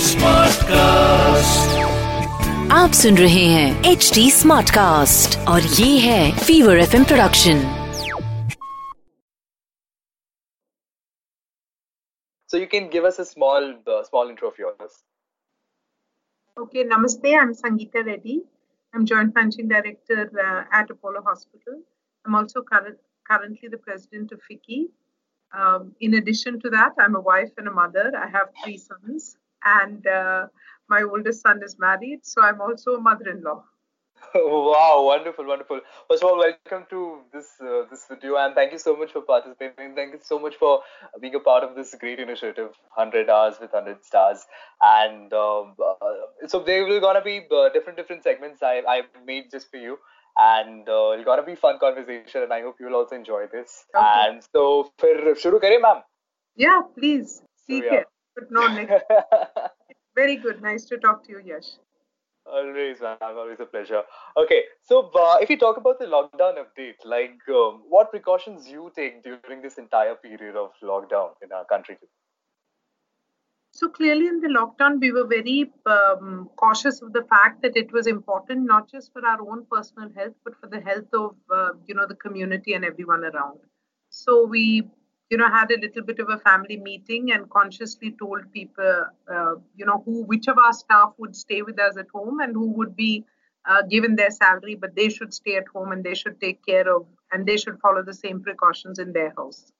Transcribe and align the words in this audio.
Smartcast 0.68 1.74
आप 2.72 2.92
सुन 3.00 3.18
रहे 3.18 3.42
हैं 3.46 3.90
एच 3.90 4.10
डी 4.14 4.30
स्मार्ट 4.30 4.70
कास्ट 4.74 5.36
और 5.48 5.60
ये 5.80 5.98
है 5.98 6.38
fever 6.38 6.78
F 6.80 6.94
production 7.10 7.60
So 12.52 12.60
you 12.60 12.68
can 12.68 12.88
give 12.94 13.08
us 13.08 13.18
a 13.18 13.26
small 13.26 13.66
uh, 13.86 14.02
small 14.06 14.30
intro 14.30 14.48
of 14.48 14.56
yours. 14.62 14.96
Okay, 16.56 16.84
namaste. 16.84 17.28
I'm 17.42 17.52
Sangita 17.58 18.06
Reddy. 18.06 18.38
I'm 18.94 19.04
Joint 19.10 19.34
Managing 19.34 19.68
Director 19.74 20.24
uh, 20.46 20.78
at 20.80 20.90
Apollo 20.96 21.22
Hospital. 21.28 21.76
I'm 22.24 22.34
also 22.34 22.62
current, 22.72 22.98
currently 23.30 23.68
the 23.68 23.78
President 23.78 24.32
of 24.32 24.40
FICCI, 24.48 24.80
um, 25.52 25.94
in 26.00 26.14
addition 26.14 26.60
to 26.60 26.70
that, 26.70 26.92
I'm 26.98 27.16
a 27.16 27.20
wife 27.20 27.50
and 27.58 27.68
a 27.68 27.70
mother. 27.70 28.12
I 28.16 28.28
have 28.28 28.48
three 28.62 28.78
sons, 28.78 29.36
and 29.64 30.06
uh, 30.06 30.46
my 30.88 31.02
oldest 31.02 31.42
son 31.42 31.60
is 31.62 31.78
married, 31.78 32.24
so 32.24 32.42
I'm 32.42 32.60
also 32.60 32.94
a 32.96 33.00
mother-in-law. 33.00 33.64
wow, 34.34 35.02
wonderful, 35.06 35.46
wonderful. 35.46 35.80
First 36.08 36.22
of 36.22 36.30
all, 36.30 36.38
welcome 36.38 36.86
to 36.90 37.20
this 37.32 37.46
uh, 37.60 37.82
this 37.90 38.06
video, 38.08 38.36
and 38.36 38.54
thank 38.54 38.70
you 38.70 38.78
so 38.78 38.94
much 38.94 39.12
for 39.12 39.22
participating. 39.22 39.94
Thank 39.94 40.12
you 40.12 40.20
so 40.22 40.38
much 40.38 40.56
for 40.56 40.82
being 41.20 41.34
a 41.34 41.40
part 41.40 41.64
of 41.64 41.74
this 41.74 41.94
great 41.98 42.20
initiative, 42.20 42.70
100 42.94 43.30
Hours 43.30 43.56
with 43.60 43.72
100 43.72 44.04
Stars. 44.04 44.46
And 44.82 45.32
um, 45.32 45.74
uh, 45.84 46.46
so 46.46 46.60
there 46.60 46.84
will 46.84 47.00
gonna 47.00 47.22
be 47.22 47.46
uh, 47.50 47.70
different 47.70 47.96
different 47.96 48.22
segments 48.22 48.62
I 48.62 48.82
I 48.86 49.02
made 49.24 49.50
just 49.50 49.70
for 49.70 49.78
you, 49.78 49.98
and 50.39 50.87
uh, 50.89 51.11
it's 51.11 51.25
gonna 51.25 51.43
be 51.43 51.55
fun 51.55 51.79
conversation, 51.79 52.43
and 52.43 52.53
I 52.53 52.61
hope 52.61 52.75
you 52.79 52.87
will 52.87 52.95
also 52.95 53.15
enjoy 53.15 53.47
this. 53.47 53.85
Okay. 53.95 54.27
And 54.27 54.43
so, 54.43 54.91
फिर 55.01 55.33
शुरू 55.43 55.59
करें, 55.59 55.79
ma'am. 55.81 56.03
Yeah, 56.55 56.81
please. 56.97 57.41
Seek 57.67 57.83
yeah. 57.83 58.01
it. 58.01 58.07
But 58.35 58.51
no, 58.51 58.67
next. 58.67 59.05
Very 60.15 60.35
good. 60.35 60.61
Nice 60.61 60.85
to 60.85 60.97
talk 60.97 61.23
to 61.25 61.31
you, 61.31 61.41
Yash. 61.45 61.77
Always, 62.45 63.01
man. 63.01 63.17
Always 63.21 63.59
a 63.59 63.65
pleasure. 63.65 64.03
Okay, 64.37 64.63
so 64.83 65.09
uh, 65.15 65.37
if 65.41 65.49
we 65.49 65.57
talk 65.57 65.77
about 65.77 65.97
the 65.99 66.05
lockdown 66.05 66.59
update, 66.63 67.03
like 67.03 67.39
um, 67.49 67.81
what 67.89 68.11
precautions 68.11 68.67
you 68.67 68.91
take 68.95 69.23
during 69.23 69.61
this 69.61 69.79
entire 69.79 70.15
period 70.15 70.55
of 70.55 70.71
lockdown 70.83 71.31
in 71.41 71.51
our 71.51 71.65
country? 71.65 71.97
So 73.80 73.88
clearly, 73.88 74.26
in 74.26 74.40
the 74.40 74.48
lockdown, 74.48 75.00
we 75.00 75.10
were 75.10 75.26
very 75.26 75.72
um, 75.86 76.50
cautious 76.56 77.00
of 77.00 77.14
the 77.14 77.22
fact 77.22 77.62
that 77.62 77.78
it 77.78 77.90
was 77.90 78.06
important 78.06 78.66
not 78.66 78.90
just 78.90 79.10
for 79.10 79.24
our 79.24 79.40
own 79.40 79.64
personal 79.72 80.10
health, 80.14 80.34
but 80.44 80.52
for 80.60 80.66
the 80.66 80.82
health 80.82 81.14
of 81.14 81.34
uh, 81.50 81.70
you 81.86 81.94
know 81.94 82.06
the 82.06 82.14
community 82.14 82.74
and 82.74 82.84
everyone 82.84 83.24
around. 83.24 83.58
So 84.10 84.44
we 84.44 84.82
you 85.30 85.38
know 85.38 85.48
had 85.48 85.70
a 85.70 85.80
little 85.80 86.02
bit 86.02 86.18
of 86.18 86.28
a 86.28 86.36
family 86.40 86.76
meeting 86.76 87.32
and 87.32 87.48
consciously 87.48 88.14
told 88.20 88.52
people 88.52 89.06
uh, 89.34 89.54
you 89.74 89.86
know 89.86 90.02
who 90.04 90.24
which 90.24 90.46
of 90.48 90.58
our 90.58 90.74
staff 90.74 91.14
would 91.16 91.34
stay 91.34 91.62
with 91.62 91.80
us 91.80 91.96
at 91.96 92.12
home 92.12 92.40
and 92.40 92.52
who 92.52 92.66
would 92.72 92.94
be 92.94 93.24
uh, 93.66 93.80
given 93.88 94.14
their 94.14 94.30
salary 94.30 94.74
but 94.74 94.94
they 94.94 95.08
should 95.08 95.32
stay 95.32 95.56
at 95.56 95.68
home 95.68 95.92
and 95.92 96.04
they 96.04 96.14
should 96.14 96.38
take 96.38 96.62
care 96.66 96.94
of 96.94 97.06
and 97.32 97.46
they 97.46 97.56
should 97.56 97.80
follow 97.80 98.02
the 98.02 98.18
same 98.20 98.42
precautions 98.42 98.98
in 98.98 99.12
their 99.14 99.32
house 99.38 99.72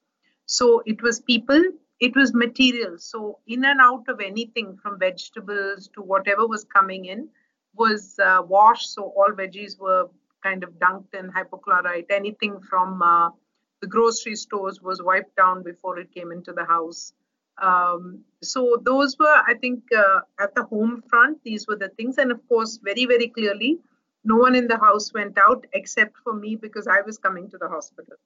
so 0.47 0.83
it 0.87 1.03
was 1.03 1.21
people 1.21 1.63
it 2.01 2.15
was 2.17 2.33
material 2.35 2.97
so 2.99 3.39
in 3.47 3.65
and 3.65 3.81
out 3.81 4.05
of 4.09 4.21
anything 4.21 4.77
from 4.83 4.99
vegetables 4.99 5.89
to 5.95 6.01
whatever 6.03 6.47
was 6.47 6.65
coming 6.65 7.05
in 7.07 7.29
was 7.75 8.19
uh, 8.19 8.43
washed 8.43 8.93
so 8.95 9.13
all 9.17 9.33
veggies 9.33 9.79
were 9.79 10.07
kind 10.43 10.65
of 10.65 10.71
dunked 10.79 11.15
in 11.15 11.31
hypochlorite 11.31 12.11
anything 12.11 12.61
from 12.61 13.03
uh, 13.03 13.31
the 13.81 13.87
grocery 13.87 14.37
stores 14.37 14.81
was 14.81 15.03
wiped 15.03 15.37
down 15.37 15.63
before 15.63 15.99
it 15.99 16.13
came 16.15 16.33
into 16.33 16.53
the 16.53 16.65
house. 16.65 17.13
Um, 17.61 18.21
so 18.43 18.81
those 18.85 19.17
were, 19.19 19.27
I 19.47 19.55
think, 19.61 19.85
uh, 19.97 20.21
at 20.39 20.55
the 20.55 20.65
home 20.65 21.03
front, 21.09 21.39
these 21.45 21.67
were 21.67 21.77
the 21.77 21.89
things. 21.91 22.19
And 22.19 22.31
of 22.31 22.47
course, 22.49 22.79
very, 22.83 23.07
very 23.07 23.29
clearly, 23.29 23.79
no 24.25 24.37
one 24.37 24.55
in 24.55 24.69
the 24.69 24.79
house 24.79 25.13
went 25.13 25.39
out 25.39 25.67
except 25.73 26.17
for 26.23 26.35
me 26.35 26.57
because 26.57 26.87
I 26.87 27.01
was 27.03 27.19
coming 27.19 27.49
to 27.51 27.59
the 27.59 27.69
hospital. 27.69 28.17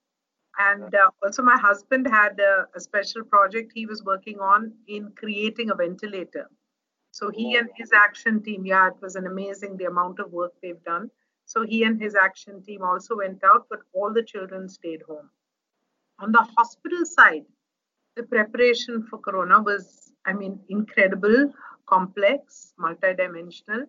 And 0.58 0.94
uh, 0.94 1.10
also, 1.22 1.42
my 1.42 1.56
husband 1.56 2.06
had 2.06 2.38
a, 2.38 2.66
a, 2.76 2.80
special 2.80 3.24
project 3.24 3.72
he 3.74 3.86
was 3.86 4.04
working 4.04 4.38
on 4.38 4.72
in 4.86 5.12
creating 5.16 5.70
a 5.70 5.74
ventilator. 5.74 6.48
So 7.10 7.30
he 7.30 7.56
and 7.56 7.68
his 7.74 7.92
action 7.92 8.42
team, 8.42 8.64
yeah, 8.64 8.88
it 8.88 8.94
was 9.02 9.16
an 9.16 9.26
amazing 9.26 9.76
the 9.76 9.86
amount 9.86 10.20
of 10.20 10.32
work 10.32 10.52
they've 10.62 10.82
done. 10.84 11.10
So 11.46 11.64
he 11.64 11.84
and 11.84 12.00
his 12.00 12.14
action 12.14 12.62
team 12.62 12.82
also 12.82 13.16
went 13.16 13.42
out, 13.44 13.66
but 13.68 13.80
all 13.92 14.12
the 14.12 14.22
children 14.22 14.68
stayed 14.68 15.02
home. 15.02 15.28
On 16.20 16.32
the 16.32 16.46
hospital 16.56 17.04
side, 17.04 17.44
the 18.16 18.22
preparation 18.22 19.02
for 19.02 19.18
corona 19.18 19.60
was, 19.60 20.12
I 20.24 20.32
mean, 20.32 20.60
incredible, 20.68 21.52
complex, 21.86 22.74
multidimensional. 22.80 23.86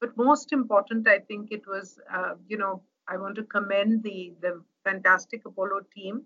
But 0.00 0.16
most 0.16 0.52
important, 0.52 1.08
I 1.08 1.20
think 1.20 1.52
it 1.52 1.66
was, 1.66 1.98
uh, 2.12 2.34
you 2.48 2.56
know, 2.56 2.82
I 3.08 3.16
want 3.18 3.36
to 3.36 3.44
commend 3.44 4.02
the, 4.02 4.34
the 4.40 4.62
fantastic 4.88 5.44
Apollo 5.50 5.80
team 5.94 6.22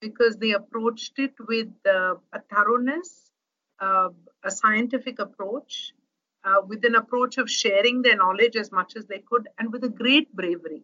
because 0.00 0.36
they 0.36 0.52
approached 0.52 1.18
it 1.18 1.34
with 1.48 1.72
uh, 1.86 2.14
a 2.32 2.40
thoroughness, 2.52 3.30
uh, 3.80 4.08
a 4.44 4.50
scientific 4.50 5.18
approach, 5.18 5.92
uh, 6.44 6.60
with 6.66 6.84
an 6.84 6.94
approach 6.94 7.36
of 7.38 7.50
sharing 7.50 8.02
their 8.02 8.16
knowledge 8.16 8.56
as 8.56 8.72
much 8.72 8.96
as 8.96 9.04
they 9.06 9.22
could, 9.30 9.48
and 9.58 9.72
with 9.72 9.84
a 9.84 9.94
great 10.02 10.34
bravery. 10.34 10.82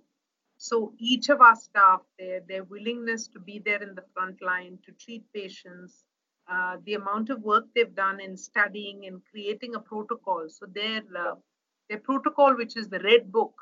So 0.59 0.93
each 0.99 1.29
of 1.29 1.41
our 1.41 1.57
staff, 1.57 2.01
their, 2.19 2.41
their 2.49 2.65
willingness 2.65 3.29
to 3.29 3.41
be 3.41 3.61
there 3.65 3.83
in 3.83 3.95
the 3.95 4.05
front 4.15 4.43
line 4.43 4.79
to 4.87 4.93
treat 4.93 5.25
patients, 5.35 6.05
uh, 6.51 6.77
the 6.85 6.95
amount 6.95 7.31
of 7.31 7.43
work 7.43 7.65
they've 7.75 7.95
done 7.95 8.21
in 8.21 8.37
studying 8.37 9.07
and 9.07 9.21
creating 9.31 9.75
a 9.75 9.81
protocol. 9.81 10.45
So 10.49 10.67
their 10.73 11.03
uh, 11.19 11.35
their 11.89 11.99
protocol, 11.99 12.57
which 12.57 12.77
is 12.77 12.89
the 12.89 13.01
Red 13.01 13.31
Book, 13.31 13.55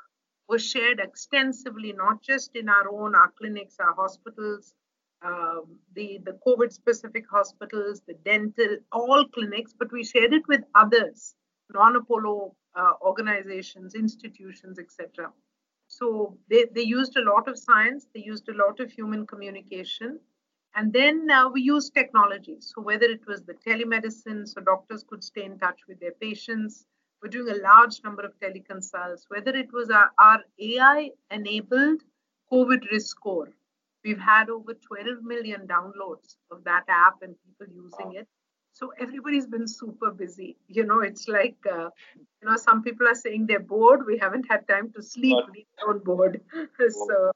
was 0.47 0.63
shared 0.63 0.99
extensively, 0.99 1.93
not 1.93 2.21
just 2.21 2.55
in 2.55 2.69
our 2.69 2.89
own 2.89 3.15
our 3.15 3.31
clinics, 3.37 3.75
our 3.79 3.93
hospitals, 3.93 4.73
um, 5.23 5.79
the 5.93 6.19
the 6.23 6.37
COVID 6.45 6.71
specific 6.71 7.25
hospitals, 7.29 8.01
the 8.07 8.15
dental, 8.25 8.77
all 8.91 9.25
clinics, 9.33 9.73
but 9.77 9.91
we 9.91 10.03
shared 10.03 10.33
it 10.33 10.47
with 10.47 10.63
others, 10.75 11.35
non-Apollo 11.73 12.55
uh, 12.75 12.93
organizations, 13.01 13.95
institutions, 13.95 14.79
etc. 14.79 15.31
So 15.87 16.37
they, 16.49 16.65
they 16.73 16.81
used 16.81 17.15
a 17.15 17.23
lot 17.23 17.47
of 17.47 17.57
science, 17.57 18.07
they 18.13 18.21
used 18.21 18.49
a 18.49 18.57
lot 18.57 18.79
of 18.79 18.91
human 18.91 19.25
communication. 19.25 20.19
And 20.75 20.91
then 20.91 21.29
uh, 21.31 21.47
we 21.49 21.61
used 21.61 21.93
technology. 21.93 22.57
So 22.59 22.81
whether 22.81 23.05
it 23.05 23.25
was 23.25 23.43
the 23.43 23.53
telemedicine, 23.53 24.45
so 24.47 24.59
doctors 24.61 25.05
could 25.07 25.23
stay 25.23 25.45
in 25.45 25.57
touch 25.57 25.79
with 25.87 25.99
their 26.01 26.11
patients, 26.11 26.85
we're 27.25 27.43
doing 27.43 27.55
a 27.55 27.61
large 27.63 28.03
number 28.03 28.21
of 28.21 28.33
teleconsults, 28.39 29.23
whether 29.29 29.49
it 29.55 29.73
was 29.73 29.89
our, 29.89 30.11
our 30.19 30.41
AI 30.59 31.09
enabled 31.31 32.01
COVID 32.51 32.91
risk 32.91 33.07
score. 33.07 33.49
We've 34.03 34.19
had 34.19 34.51
over 34.51 34.75
12 34.75 35.23
million 35.23 35.65
downloads 35.65 36.35
of 36.51 36.63
that 36.65 36.83
app 36.87 37.23
and 37.23 37.35
people 37.43 37.73
using 37.73 38.19
it. 38.19 38.27
So 38.73 38.91
everybody's 38.99 39.47
been 39.47 39.67
super 39.67 40.11
busy. 40.11 40.57
You 40.67 40.85
know, 40.85 40.99
it's 40.99 41.27
like, 41.27 41.55
uh, 41.65 41.89
you 42.15 42.47
know, 42.47 42.57
some 42.57 42.83
people 42.83 43.07
are 43.07 43.15
saying 43.15 43.47
they're 43.47 43.59
bored. 43.59 44.05
We 44.05 44.19
haven't 44.19 44.45
had 44.47 44.67
time 44.67 44.91
to 44.95 45.01
sleep. 45.01 45.43
We're 45.47 45.89
on 45.89 45.99
board. 46.03 46.41
so, 46.89 47.31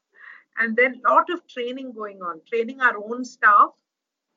and 0.59 0.75
then 0.75 1.01
a 1.03 1.11
lot 1.11 1.31
of 1.31 1.47
training 1.47 1.93
going 1.93 2.21
on, 2.21 2.41
training 2.47 2.79
our 2.81 2.97
own 2.97 3.25
staff 3.25 3.71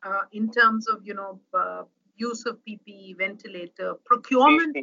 uh, 0.03 0.25
in 0.33 0.51
terms 0.51 0.89
of, 0.89 1.01
you 1.05 1.13
know, 1.13 1.41
uh, 1.53 1.83
use 2.17 2.47
of 2.47 2.57
PPE, 2.67 3.19
ventilator, 3.19 3.95
procurement. 4.07 4.75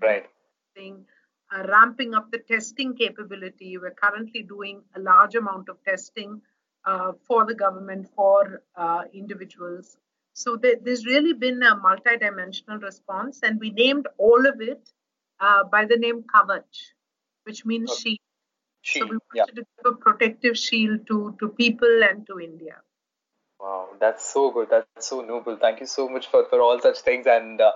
Right. 0.00 0.26
Thing, 0.74 1.04
uh, 1.52 1.64
ramping 1.68 2.14
up 2.14 2.30
the 2.30 2.38
testing 2.38 2.94
capability. 2.94 3.78
We're 3.78 3.90
currently 3.90 4.42
doing 4.42 4.82
a 4.94 5.00
large 5.00 5.34
amount 5.34 5.68
of 5.68 5.82
testing 5.84 6.40
uh, 6.84 7.12
for 7.26 7.44
the 7.44 7.54
government, 7.54 8.08
for 8.14 8.62
uh, 8.76 9.02
individuals. 9.12 9.96
So 10.32 10.56
there's 10.56 11.04
really 11.06 11.32
been 11.32 11.62
a 11.62 11.76
multidimensional 11.76 12.80
response, 12.82 13.40
and 13.42 13.58
we 13.60 13.70
named 13.70 14.06
all 14.16 14.46
of 14.46 14.60
it 14.60 14.88
uh, 15.40 15.64
by 15.64 15.84
the 15.84 15.96
name 15.96 16.22
Kavach, 16.22 16.62
which 17.44 17.64
means 17.66 17.90
okay. 17.90 18.00
shield. 18.00 18.18
shield. 18.82 19.08
So 19.08 19.12
we 19.12 19.18
wanted 19.18 19.34
yeah. 19.34 19.44
to 19.46 19.54
give 19.54 19.92
a 19.92 19.96
protective 19.96 20.56
shield 20.56 21.06
to, 21.08 21.36
to 21.40 21.48
people 21.48 22.02
and 22.08 22.26
to 22.28 22.38
India. 22.38 22.76
Wow, 23.58 23.88
that's 24.00 24.24
so 24.32 24.50
good. 24.50 24.68
That's 24.70 25.06
so 25.06 25.20
noble. 25.20 25.56
Thank 25.56 25.80
you 25.80 25.86
so 25.86 26.08
much 26.08 26.28
for, 26.28 26.46
for 26.48 26.62
all 26.62 26.80
such 26.80 27.00
things. 27.00 27.26
And 27.26 27.60
uh, 27.60 27.72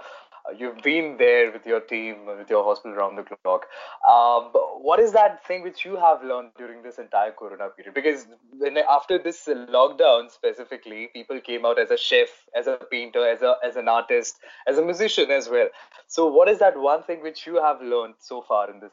you've 0.56 0.82
been 0.82 1.16
there 1.18 1.50
with 1.50 1.66
your 1.66 1.80
team, 1.80 2.26
with 2.26 2.50
your 2.50 2.64
hospital 2.64 2.96
around 2.96 3.16
the 3.16 3.22
clock. 3.22 3.66
Um, 4.08 4.50
what 4.80 5.00
is 5.00 5.12
that 5.12 5.46
thing 5.46 5.62
which 5.62 5.84
you 5.84 5.96
have 5.96 6.22
learned 6.22 6.50
during 6.56 6.82
this 6.82 6.98
entire 6.98 7.32
Corona 7.32 7.68
period? 7.70 7.94
Because 7.94 8.26
when 8.58 8.76
after 8.78 9.18
this 9.18 9.46
lockdown 9.46 10.30
specifically, 10.30 11.08
people 11.12 11.40
came 11.40 11.64
out 11.64 11.78
as 11.78 11.90
a 11.90 11.96
chef, 11.96 12.28
as 12.56 12.66
a 12.66 12.78
painter, 12.90 13.26
as 13.26 13.42
a 13.42 13.56
as 13.64 13.76
an 13.76 13.88
artist, 13.88 14.36
as 14.66 14.78
a 14.78 14.84
musician 14.84 15.30
as 15.30 15.48
well. 15.48 15.68
So, 16.06 16.26
what 16.26 16.48
is 16.48 16.58
that 16.58 16.78
one 16.78 17.02
thing 17.02 17.22
which 17.22 17.46
you 17.46 17.56
have 17.56 17.80
learned 17.80 18.14
so 18.18 18.42
far 18.42 18.70
in 18.70 18.80
this 18.80 18.92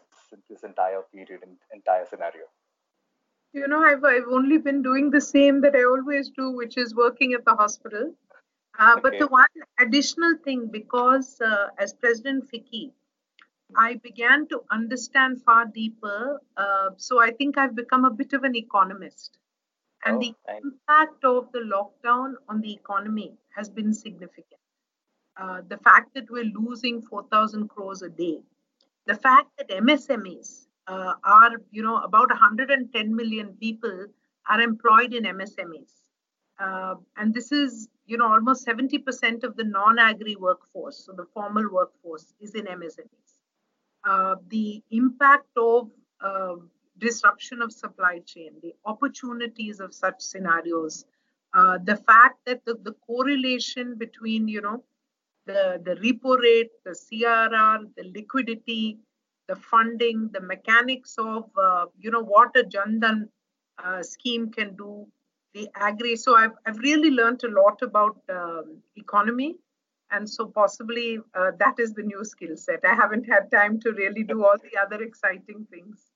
this 0.49 0.63
entire 0.63 1.01
period, 1.13 1.41
and 1.43 1.57
entire 1.73 2.05
scenario? 2.09 2.43
You 3.53 3.67
know, 3.67 3.83
I've 3.83 4.03
I've 4.05 4.29
only 4.31 4.57
been 4.57 4.81
doing 4.81 5.09
the 5.09 5.19
same 5.19 5.61
that 5.61 5.75
I 5.75 5.83
always 5.83 6.29
do, 6.29 6.51
which 6.51 6.77
is 6.77 6.95
working 6.95 7.33
at 7.33 7.43
the 7.43 7.55
hospital. 7.55 8.13
Uh, 8.79 8.93
okay. 8.93 9.01
But 9.03 9.19
the 9.19 9.27
one 9.27 9.47
additional 9.79 10.35
thing, 10.43 10.67
because 10.67 11.39
uh, 11.41 11.67
as 11.77 11.93
President 11.93 12.49
FICCI, 12.51 12.91
I 13.75 13.95
began 13.95 14.47
to 14.47 14.61
understand 14.69 15.41
far 15.43 15.65
deeper. 15.65 16.41
Uh, 16.57 16.89
so 16.97 17.21
I 17.21 17.31
think 17.31 17.57
I've 17.57 17.75
become 17.75 18.05
a 18.05 18.11
bit 18.11 18.33
of 18.33 18.43
an 18.43 18.55
economist. 18.55 19.37
And 20.03 20.17
oh, 20.17 20.19
the 20.19 20.33
thanks. 20.45 20.65
impact 20.65 21.23
of 21.23 21.51
the 21.51 21.59
lockdown 21.59 22.33
on 22.49 22.61
the 22.61 22.73
economy 22.73 23.33
has 23.55 23.69
been 23.69 23.93
significant. 23.93 24.59
Uh, 25.37 25.61
the 25.67 25.77
fact 25.77 26.13
that 26.15 26.29
we're 26.29 26.43
losing 26.43 27.01
4,000 27.01 27.67
crores 27.69 28.01
a 28.01 28.09
day, 28.09 28.39
the 29.05 29.15
fact 29.15 29.47
that 29.57 29.69
MSMEs 29.69 30.67
uh, 30.87 31.13
are, 31.23 31.51
you 31.71 31.83
know, 31.83 31.97
about 31.97 32.29
110 32.29 33.15
million 33.15 33.55
people 33.59 34.07
are 34.49 34.61
employed 34.61 35.13
in 35.13 35.23
MSMEs. 35.23 35.93
Uh, 36.59 36.95
and 37.17 37.33
this 37.33 37.51
is 37.51 37.87
you 38.05 38.17
know, 38.17 38.27
almost 38.27 38.65
70% 38.65 39.43
of 39.43 39.55
the 39.55 39.63
non-agri 39.63 40.35
workforce, 40.35 41.05
so 41.05 41.13
the 41.13 41.25
formal 41.33 41.67
workforce, 41.71 42.33
is 42.39 42.55
in 42.55 42.65
MSMEs. 42.65 43.35
Uh, 44.03 44.35
the 44.49 44.81
impact 44.91 45.49
of 45.57 45.89
uh, 46.21 46.55
disruption 46.97 47.61
of 47.61 47.71
supply 47.71 48.19
chain, 48.25 48.51
the 48.61 48.73
opportunities 48.85 49.79
of 49.79 49.93
such 49.93 50.19
scenarios, 50.19 51.05
uh, 51.53 51.77
the 51.83 51.95
fact 51.95 52.39
that 52.45 52.63
the, 52.65 52.75
the 52.83 52.93
correlation 53.05 53.95
between, 53.95 54.47
you 54.47 54.61
know, 54.61 54.83
the, 55.45 55.81
the 55.83 55.95
repo 55.95 56.39
rate, 56.39 56.71
the 56.85 56.91
CRR, 56.91 57.89
the 57.95 58.11
liquidity, 58.15 58.97
the 59.47 59.55
funding, 59.55 60.29
the 60.33 60.41
mechanics 60.41 61.15
of, 61.17 61.49
uh, 61.57 61.85
you 61.99 62.11
know, 62.11 62.23
what 62.23 62.55
a 62.55 62.63
Jan 62.63 62.99
Dhan 63.01 63.27
uh, 63.83 64.01
scheme 64.03 64.51
can 64.51 64.75
do 64.75 65.07
the 65.53 65.69
agri. 65.75 66.15
So 66.15 66.35
I've, 66.37 66.53
I've 66.65 66.77
really 66.77 67.11
learned 67.11 67.43
a 67.43 67.49
lot 67.49 67.81
about 67.81 68.17
um, 68.29 68.81
economy. 68.95 69.55
And 70.11 70.29
so 70.29 70.47
possibly 70.47 71.19
uh, 71.33 71.51
that 71.59 71.75
is 71.79 71.93
the 71.93 72.03
new 72.03 72.23
skill 72.25 72.57
set. 72.57 72.81
I 72.83 72.93
haven't 72.93 73.23
had 73.23 73.49
time 73.49 73.79
to 73.81 73.91
really 73.93 74.23
do 74.23 74.43
all 74.43 74.57
the 74.61 74.77
other 74.77 75.01
exciting 75.01 75.65
things. 75.71 76.10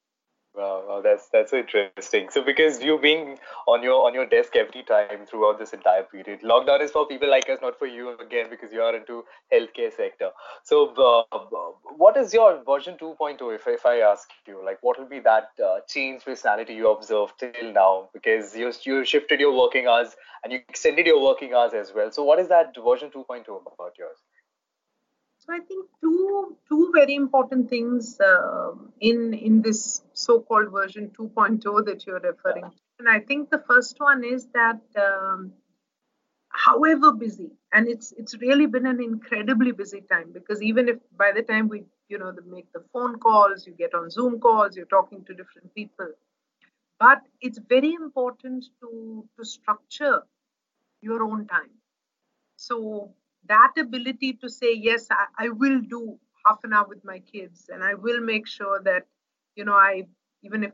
Wow, 0.57 0.83
wow, 0.87 1.01
that's 1.01 1.27
that's 1.29 1.51
interesting. 1.53 2.29
So 2.29 2.41
because 2.41 2.81
you 2.81 2.97
being 2.97 3.37
on 3.67 3.83
your 3.83 4.05
on 4.07 4.13
your 4.13 4.25
desk 4.25 4.55
every 4.55 4.83
time 4.83 5.25
throughout 5.25 5.59
this 5.59 5.73
entire 5.73 6.03
period, 6.03 6.41
lockdown 6.43 6.81
is 6.81 6.91
for 6.91 7.05
people 7.07 7.29
like 7.29 7.49
us, 7.49 7.59
not 7.61 7.77
for 7.77 7.87
you 7.87 8.17
again, 8.19 8.47
because 8.49 8.71
you 8.71 8.81
are 8.81 8.95
into 8.95 9.25
healthcare 9.53 9.91
sector. 9.93 10.29
So 10.63 10.93
uh, 11.07 11.57
what 11.97 12.15
is 12.15 12.33
your 12.33 12.63
version 12.63 12.95
2.0? 12.97 13.53
If 13.55 13.67
if 13.67 13.85
I 13.85 13.97
ask 14.11 14.29
you, 14.47 14.63
like, 14.63 14.77
what 14.81 14.97
will 14.97 15.09
be 15.09 15.19
that 15.19 15.49
uh, 15.63 15.79
change 15.89 16.23
personality 16.23 16.75
you 16.75 16.89
observed 16.91 17.33
till 17.39 17.73
now? 17.73 18.09
Because 18.13 18.55
you 18.55 18.71
you 18.83 19.03
shifted 19.03 19.39
your 19.41 19.53
working 19.57 19.87
hours 19.87 20.15
and 20.43 20.53
you 20.53 20.59
extended 20.69 21.05
your 21.05 21.21
working 21.21 21.53
hours 21.53 21.73
as 21.73 21.91
well. 21.93 22.11
So 22.11 22.23
what 22.23 22.39
is 22.39 22.47
that 22.47 22.73
version 22.91 23.11
2.0 23.11 23.49
about 23.73 23.97
yours? 23.99 24.19
So 25.45 25.53
I 25.53 25.59
think 25.59 25.87
two 26.01 26.57
two 26.67 26.91
very 26.93 27.15
important 27.15 27.69
things 27.69 28.19
uh, 28.19 28.71
in 28.99 29.33
in 29.33 29.61
this 29.61 30.03
so-called 30.13 30.71
version 30.71 31.11
2.0 31.17 31.85
that 31.85 32.05
you're 32.05 32.19
referring 32.19 32.63
to, 32.63 32.77
and 32.99 33.09
I 33.09 33.19
think 33.19 33.49
the 33.49 33.63
first 33.67 33.99
one 33.99 34.23
is 34.23 34.47
that. 34.53 34.81
Um, 34.95 35.53
however 36.55 37.11
busy 37.11 37.51
and 37.73 37.87
it's 37.87 38.13
it's 38.13 38.35
really 38.39 38.65
been 38.65 38.85
an 38.85 39.01
incredibly 39.01 39.71
busy 39.71 40.01
time 40.11 40.31
because 40.31 40.61
even 40.63 40.87
if 40.87 40.97
by 41.17 41.31
the 41.35 41.41
time 41.41 41.67
we 41.67 41.83
you 42.07 42.17
know 42.17 42.31
make 42.47 42.71
the 42.73 42.83
phone 42.93 43.17
calls 43.19 43.67
you 43.67 43.73
get 43.73 43.93
on 43.93 44.09
zoom 44.09 44.39
calls 44.39 44.75
you're 44.75 44.93
talking 44.97 45.23
to 45.25 45.33
different 45.33 45.73
people 45.75 46.07
but 46.99 47.21
it's 47.41 47.59
very 47.69 47.93
important 47.93 48.65
to 48.79 49.27
to 49.37 49.43
structure 49.43 50.23
your 51.01 51.23
own 51.23 51.45
time 51.47 51.73
so 52.55 53.11
that 53.47 53.73
ability 53.77 54.33
to 54.33 54.49
say 54.49 54.73
yes 54.73 55.07
I, 55.11 55.45
I, 55.45 55.49
will 55.49 55.81
do 55.81 56.17
half 56.45 56.59
an 56.63 56.73
hour 56.73 56.87
with 56.87 57.03
my 57.03 57.19
kids 57.19 57.69
and 57.73 57.83
i 57.83 57.93
will 57.93 58.21
make 58.21 58.47
sure 58.47 58.81
that 58.83 59.05
you 59.55 59.65
know 59.65 59.73
i 59.73 60.03
even 60.43 60.63
if 60.63 60.71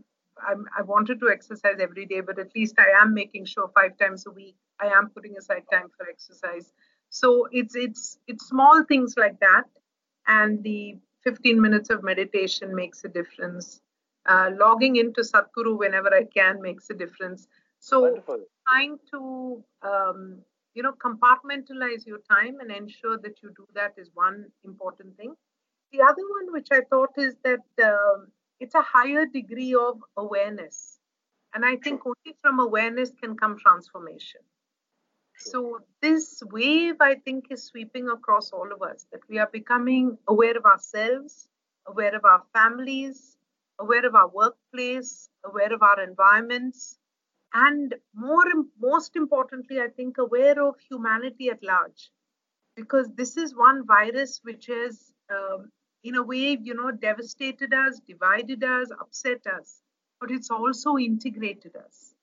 I'm, 0.47 0.65
i 0.77 0.81
wanted 0.81 1.19
to 1.19 1.29
exercise 1.29 1.77
every 1.79 2.05
day 2.05 2.21
but 2.21 2.39
at 2.39 2.55
least 2.55 2.75
i 2.79 3.01
am 3.01 3.13
making 3.13 3.45
sure 3.45 3.69
five 3.73 3.97
times 3.97 4.25
a 4.27 4.31
week 4.31 4.55
i 4.79 4.87
am 4.87 5.09
putting 5.09 5.37
aside 5.37 5.63
time 5.71 5.89
for 5.97 6.07
exercise. 6.09 6.71
So 7.09 7.47
it's 7.51 7.75
it's 7.75 8.17
it's 8.27 8.47
small 8.47 8.83
things 8.85 9.15
like 9.17 9.39
that 9.41 9.65
and 10.27 10.63
the 10.63 10.97
15 11.23 11.61
minutes 11.61 11.89
of 11.89 12.03
meditation 12.03 12.73
makes 12.73 13.03
a 13.03 13.09
difference. 13.09 13.81
Uh, 14.25 14.51
logging 14.57 14.95
into 14.95 15.21
Sadhguru 15.21 15.77
whenever 15.77 16.13
i 16.13 16.23
can 16.23 16.61
makes 16.61 16.89
a 16.89 16.93
difference. 16.93 17.47
So 17.79 18.01
Wonderful. 18.03 18.45
trying 18.67 18.97
to 19.11 19.63
um, 19.81 20.39
you 20.73 20.83
know 20.83 20.93
compartmentalize 20.93 22.05
your 22.05 22.19
time 22.29 22.59
and 22.59 22.71
ensure 22.71 23.17
that 23.17 23.41
you 23.41 23.51
do 23.55 23.65
that 23.75 23.93
is 23.97 24.09
one 24.13 24.45
important 24.63 25.17
thing. 25.17 25.33
The 25.91 26.01
other 26.01 26.23
one 26.37 26.53
which 26.53 26.67
i 26.71 26.81
thought 26.89 27.11
is 27.17 27.35
that 27.43 27.65
um, 27.83 28.27
it's 28.59 28.75
a 28.75 28.81
higher 28.81 29.25
degree 29.25 29.73
of 29.75 29.99
awareness. 30.17 30.97
And 31.53 31.65
i 31.65 31.75
think 31.75 32.01
only 32.05 32.37
from 32.41 32.59
awareness 32.59 33.11
can 33.21 33.35
come 33.35 33.57
transformation. 33.59 34.41
So 35.37 35.79
this 36.01 36.41
wave 36.51 36.95
i 37.01 37.15
think 37.15 37.45
is 37.49 37.65
sweeping 37.65 38.09
across 38.09 38.51
all 38.51 38.71
of 38.71 38.81
us 38.81 39.05
that 39.11 39.21
we 39.29 39.39
are 39.39 39.49
becoming 39.51 40.17
aware 40.27 40.57
of 40.57 40.65
ourselves 40.65 41.47
aware 41.87 42.15
of 42.15 42.23
our 42.23 42.43
families 42.53 43.37
aware 43.79 44.05
of 44.05 44.15
our 44.15 44.29
workplace 44.29 45.29
aware 45.43 45.73
of 45.73 45.81
our 45.81 46.01
environments 46.03 46.99
and 47.53 47.95
more 48.13 48.45
most 48.79 49.15
importantly 49.15 49.79
i 49.81 49.87
think 49.87 50.17
aware 50.17 50.61
of 50.63 50.75
humanity 50.89 51.49
at 51.49 51.63
large. 51.63 52.09
Because 52.77 53.09
this 53.15 53.35
is 53.35 53.53
one 53.53 53.85
virus 53.85 54.39
which 54.43 54.67
has 54.67 55.11
um, 55.29 55.69
in 56.03 56.15
a 56.15 56.23
way 56.23 56.57
you 56.61 56.73
know 56.73 56.91
devastated 56.91 57.73
us 57.73 57.99
divided 58.07 58.63
us 58.63 58.89
upset 58.99 59.45
us. 59.47 59.81
But 60.19 60.31
it's 60.31 60.49
also 60.49 60.97
integrated 60.97 61.75
us. 61.75 62.13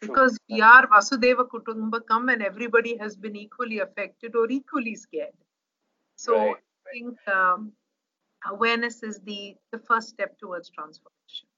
Because 0.00 0.38
we 0.48 0.60
are 0.60 0.86
vasudhaiva 0.86 1.48
kutumbakam 1.48 2.32
and 2.32 2.42
everybody 2.42 2.96
has 2.98 3.16
been 3.16 3.36
equally 3.36 3.78
affected 3.80 4.36
or 4.36 4.50
equally 4.50 4.94
scared. 4.94 5.38
So 6.16 6.36
right. 6.36 6.56
i 6.56 6.92
think 6.92 7.28
um, 7.28 7.72
awareness 8.50 9.02
is 9.02 9.20
the 9.20 9.56
the 9.72 9.78
first 9.78 10.08
step 10.08 10.38
towards 10.38 10.70
transformation 10.70 11.48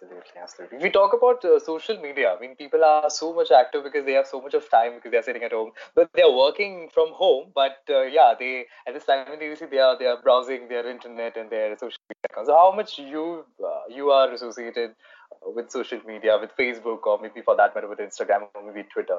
Absolutely, 0.00 0.40
absolutely. 0.40 0.76
If 0.76 0.82
We 0.84 0.90
talk 0.90 1.12
about 1.12 1.44
uh, 1.44 1.58
social 1.58 1.98
media. 2.00 2.34
I 2.36 2.40
mean, 2.40 2.54
people 2.54 2.84
are 2.84 3.10
so 3.10 3.34
much 3.34 3.50
active 3.50 3.82
because 3.82 4.04
they 4.04 4.12
have 4.12 4.26
so 4.28 4.40
much 4.40 4.54
of 4.54 4.70
time 4.70 4.94
because 4.94 5.10
they 5.10 5.18
are 5.18 5.22
sitting 5.22 5.42
at 5.42 5.50
home, 5.52 5.72
but 5.96 6.08
they 6.14 6.22
are 6.22 6.32
working 6.32 6.88
from 6.94 7.12
home. 7.12 7.50
But 7.52 7.78
uh, 7.90 8.02
yeah, 8.02 8.34
they 8.38 8.66
at 8.86 8.94
this 8.94 9.04
time 9.04 9.26
they 9.40 9.78
are 9.78 9.98
they 9.98 10.06
are 10.06 10.22
browsing 10.22 10.68
their 10.68 10.88
internet 10.88 11.36
and 11.36 11.50
their 11.50 11.76
social 11.76 11.98
media 12.08 12.30
accounts. 12.30 12.48
So 12.48 12.54
how 12.54 12.72
much 12.76 12.98
you 12.98 13.44
uh, 13.64 13.80
you 13.88 14.10
are 14.10 14.30
associated 14.32 14.94
with 15.42 15.70
social 15.70 16.00
media, 16.06 16.38
with 16.40 16.50
Facebook, 16.56 17.04
or 17.04 17.18
maybe 17.20 17.42
for 17.42 17.56
that 17.56 17.74
matter 17.74 17.88
with 17.88 17.98
Instagram 17.98 18.46
or 18.54 18.72
maybe 18.72 18.86
Twitter? 18.92 19.18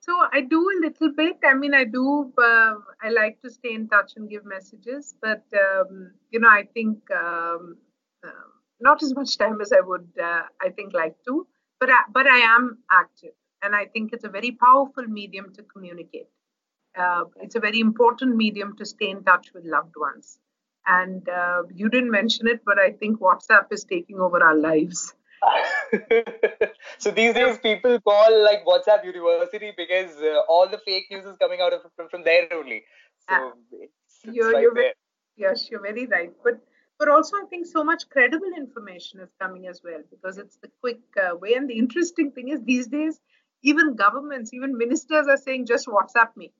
So 0.00 0.12
I 0.32 0.40
do 0.40 0.58
a 0.58 0.76
little 0.80 1.12
bit. 1.14 1.36
I 1.44 1.54
mean, 1.54 1.74
I 1.74 1.84
do. 1.84 2.32
Uh, 2.36 2.74
I 3.00 3.10
like 3.10 3.40
to 3.42 3.50
stay 3.50 3.74
in 3.74 3.88
touch 3.88 4.14
and 4.16 4.28
give 4.28 4.44
messages, 4.44 5.14
but 5.22 5.44
um, 5.54 6.10
you 6.30 6.40
know, 6.40 6.48
I 6.48 6.64
think. 6.74 6.98
Um, 7.12 7.76
um 8.24 8.51
not 8.82 9.02
as 9.02 9.14
much 9.14 9.38
time 9.38 9.60
as 9.60 9.72
I 9.72 9.80
would, 9.80 10.08
uh, 10.22 10.42
I 10.60 10.70
think, 10.70 10.92
like 10.92 11.14
to, 11.26 11.46
but 11.80 11.90
I, 11.90 12.00
but 12.12 12.26
I 12.26 12.38
am 12.38 12.78
active, 12.90 13.32
and 13.62 13.74
I 13.74 13.86
think 13.86 14.12
it's 14.12 14.24
a 14.24 14.28
very 14.28 14.52
powerful 14.52 15.04
medium 15.04 15.52
to 15.54 15.62
communicate. 15.62 16.28
Uh, 16.96 17.24
it's 17.40 17.54
a 17.54 17.60
very 17.60 17.80
important 17.80 18.36
medium 18.36 18.76
to 18.76 18.84
stay 18.84 19.08
in 19.10 19.24
touch 19.24 19.48
with 19.54 19.64
loved 19.64 19.94
ones. 19.96 20.38
And 20.86 21.26
uh, 21.28 21.62
you 21.72 21.88
didn't 21.88 22.10
mention 22.10 22.48
it, 22.48 22.60
but 22.66 22.78
I 22.78 22.90
think 22.92 23.20
WhatsApp 23.20 23.66
is 23.70 23.84
taking 23.84 24.18
over 24.18 24.42
our 24.42 24.56
lives. 24.56 25.14
so 26.98 27.10
these 27.10 27.34
days, 27.34 27.58
people 27.58 28.00
call 28.00 28.44
like 28.44 28.64
WhatsApp 28.64 29.04
University 29.04 29.72
because 29.76 30.16
uh, 30.16 30.40
all 30.48 30.68
the 30.68 30.78
fake 30.78 31.06
news 31.10 31.24
is 31.24 31.36
coming 31.40 31.60
out 31.60 31.72
of 31.72 31.82
from, 31.96 32.08
from 32.08 32.24
there 32.24 32.46
only. 32.52 32.82
So 33.28 33.52
it's, 33.72 33.92
it's 34.24 34.36
you're, 34.36 34.52
right 34.52 34.62
you're 34.62 34.74
very, 34.74 34.92
yes, 35.36 35.68
you're 35.70 35.82
very 35.82 36.06
right. 36.06 36.32
But 36.44 36.60
but 37.02 37.08
also 37.08 37.36
I 37.36 37.46
think 37.50 37.66
so 37.66 37.82
much 37.82 38.08
credible 38.10 38.52
information 38.56 39.18
is 39.18 39.30
coming 39.40 39.66
as 39.66 39.80
well 39.82 40.02
because 40.08 40.38
it's 40.38 40.56
the 40.58 40.68
quick 40.80 41.00
uh, 41.20 41.34
way. 41.36 41.54
And 41.54 41.68
the 41.68 41.76
interesting 41.76 42.30
thing 42.30 42.50
is 42.50 42.60
these 42.62 42.86
days, 42.86 43.18
even 43.64 43.96
governments, 43.96 44.54
even 44.54 44.78
ministers 44.78 45.26
are 45.26 45.36
saying 45.36 45.66
just 45.66 45.88
WhatsApp 45.88 46.36
me. 46.36 46.52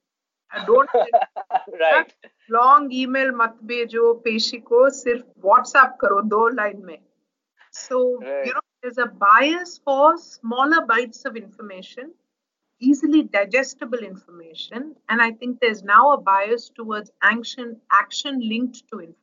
and 0.53 0.67
don't 0.67 0.89
right. 1.83 2.11
long 2.55 2.91
email 2.91 3.31
mat 3.43 3.55
bejo 3.69 4.03
peshi 4.25 4.59
ko 4.71 4.81
sirf 4.97 5.23
WhatsApp 5.51 5.95
karo 6.03 6.19
do 6.35 6.41
line 6.59 6.83
mein. 6.89 7.01
So 7.71 8.03
right. 8.17 8.45
you 8.49 8.53
know 8.59 8.65
there's 8.81 9.01
a 9.05 9.09
bias 9.25 9.79
for 9.85 10.17
smaller 10.27 10.85
bites 10.93 11.23
of 11.31 11.41
information, 11.45 12.13
easily 12.91 13.23
digestible 13.39 14.07
information, 14.11 14.93
and 15.07 15.27
I 15.29 15.31
think 15.31 15.61
there's 15.61 15.83
now 15.95 16.05
a 16.11 16.21
bias 16.31 16.69
towards 16.81 17.17
action 17.33 17.75
action 18.03 18.47
linked 18.55 18.87
to 18.89 19.05
information 19.07 19.22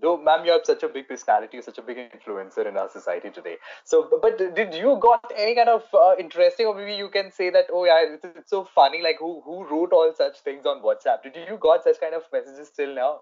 Though, 0.00 0.16
ma'am, 0.18 0.44
you 0.44 0.52
have 0.52 0.62
such 0.64 0.82
a 0.82 0.88
big 0.88 1.08
personality, 1.08 1.60
such 1.62 1.78
a 1.78 1.82
big 1.82 1.96
influencer 1.96 2.66
in 2.66 2.76
our 2.76 2.90
society 2.90 3.30
today. 3.30 3.56
So, 3.84 4.08
but 4.20 4.38
did 4.38 4.74
you 4.74 4.98
got 5.00 5.32
any 5.36 5.54
kind 5.54 5.68
of 5.68 5.82
uh, 5.94 6.14
interesting, 6.18 6.66
or 6.66 6.74
maybe 6.74 6.94
you 6.94 7.08
can 7.08 7.30
say 7.30 7.50
that, 7.50 7.66
oh 7.72 7.84
yeah, 7.84 8.04
it's, 8.14 8.24
it's 8.24 8.50
so 8.50 8.68
funny. 8.74 9.02
Like 9.02 9.16
who 9.18 9.40
who 9.42 9.64
wrote 9.66 9.92
all 9.92 10.12
such 10.16 10.40
things 10.40 10.66
on 10.66 10.82
WhatsApp? 10.82 11.22
Did 11.22 11.36
you 11.48 11.56
got 11.58 11.84
such 11.84 12.00
kind 12.00 12.14
of 12.14 12.22
messages 12.32 12.70
till 12.70 12.94
now 12.94 13.20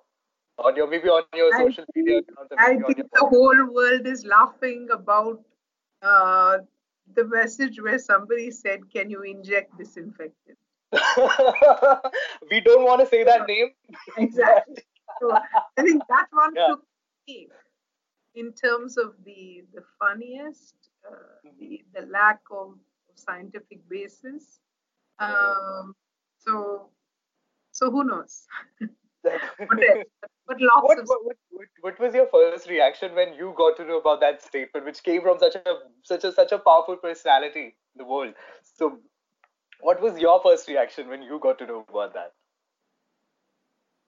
on 0.59 0.77
your 0.77 0.89
maybe 0.89 1.09
on 1.09 1.23
your 1.35 1.55
I 1.55 1.65
social 1.65 1.85
media 1.95 2.21
think- 2.21 2.29
accounts? 2.33 2.55
I 2.59 2.77
think 2.77 3.11
the 3.13 3.27
whole 3.27 3.67
world 3.73 4.07
is 4.07 4.25
laughing 4.25 4.89
about 4.93 5.41
uh, 6.03 6.59
the 7.15 7.25
message 7.25 7.81
where 7.81 7.99
somebody 7.99 8.51
said, 8.51 8.91
"Can 8.93 9.11
you 9.11 9.23
inject 9.23 9.77
disinfectant?" 9.79 10.59
your... 10.93 12.01
we 12.51 12.61
don't 12.61 12.85
want 12.85 13.01
to 13.01 13.07
say 13.07 13.25
that 13.25 13.47
name. 13.47 13.71
Exactly. 14.17 14.83
So 15.21 15.33
I 15.33 15.83
think 15.83 16.03
that 16.09 16.27
one 16.31 16.55
Yeah. 16.55 16.67
took 16.69 16.85
me 17.29 17.49
in 18.35 18.53
terms 18.53 18.97
of 18.99 19.15
the 19.25 19.65
the 19.73 19.83
funniest, 19.99 20.75
uh, 21.09 21.51
the 21.59 21.85
the 21.95 22.07
lack 22.07 22.41
of 22.51 22.79
scientific 23.15 23.89
basis. 23.89 24.61
Um, 25.19 25.95
so 26.39 26.91
so 27.73 27.91
who 27.91 28.05
knows? 28.05 28.47
What? 29.25 29.81
But 30.47 30.61
lots 30.61 30.83
what, 30.83 30.99
of 30.99 31.07
what, 31.09 31.37
what, 31.51 31.67
what 31.81 31.99
was 31.99 32.15
your 32.15 32.27
first 32.27 32.69
reaction 32.69 33.15
when 33.15 33.33
you 33.33 33.55
got 33.57 33.77
to 33.79 33.85
know 33.85 33.99
about 33.99 34.21
that 34.21 34.43
statement, 34.43 34.85
which 34.85 35.03
came 35.03 35.23
from 35.23 35.39
such 35.39 35.55
a 35.55 35.75
such 36.03 36.25
a 36.25 36.33
such 36.33 36.53
a 36.53 36.59
powerful 36.59 36.97
personality 36.97 37.61
in 37.61 37.73
the 37.97 38.05
world? 38.05 38.35
So, 38.63 38.99
what 39.81 40.03
was 40.03 40.19
your 40.19 40.43
first 40.43 40.69
reaction 40.69 41.09
when 41.09 41.23
you 41.23 41.39
got 41.41 41.59
to 41.61 41.67
know 41.67 41.85
about 41.89 42.13
that? 42.13 42.33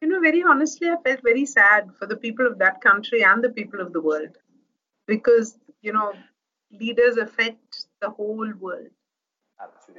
You 0.07 0.13
know, 0.13 0.21
very 0.21 0.43
honestly, 0.43 0.89
I 0.89 0.97
felt 1.05 1.21
very 1.25 1.45
sad 1.45 1.91
for 1.99 2.07
the 2.07 2.17
people 2.17 2.47
of 2.47 2.59
that 2.59 2.81
country 2.81 3.25
and 3.25 3.43
the 3.43 3.49
people 3.49 3.81
of 3.81 3.93
the 3.93 4.01
world 4.01 4.37
because, 5.07 5.59
you 5.83 5.93
know, 5.93 6.13
leaders 6.71 7.17
affect 7.17 7.87
the 8.01 8.11
whole 8.11 8.53
world. 8.61 8.91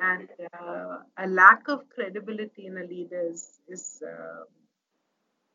And 0.01 0.29
uh, 0.53 0.99
a 1.17 1.27
lack 1.27 1.67
of 1.67 1.89
credibility 1.89 2.67
in 2.67 2.77
a 2.77 2.83
leader 2.83 3.19
is, 3.19 3.59
is, 3.67 4.01
uh, 4.07 4.43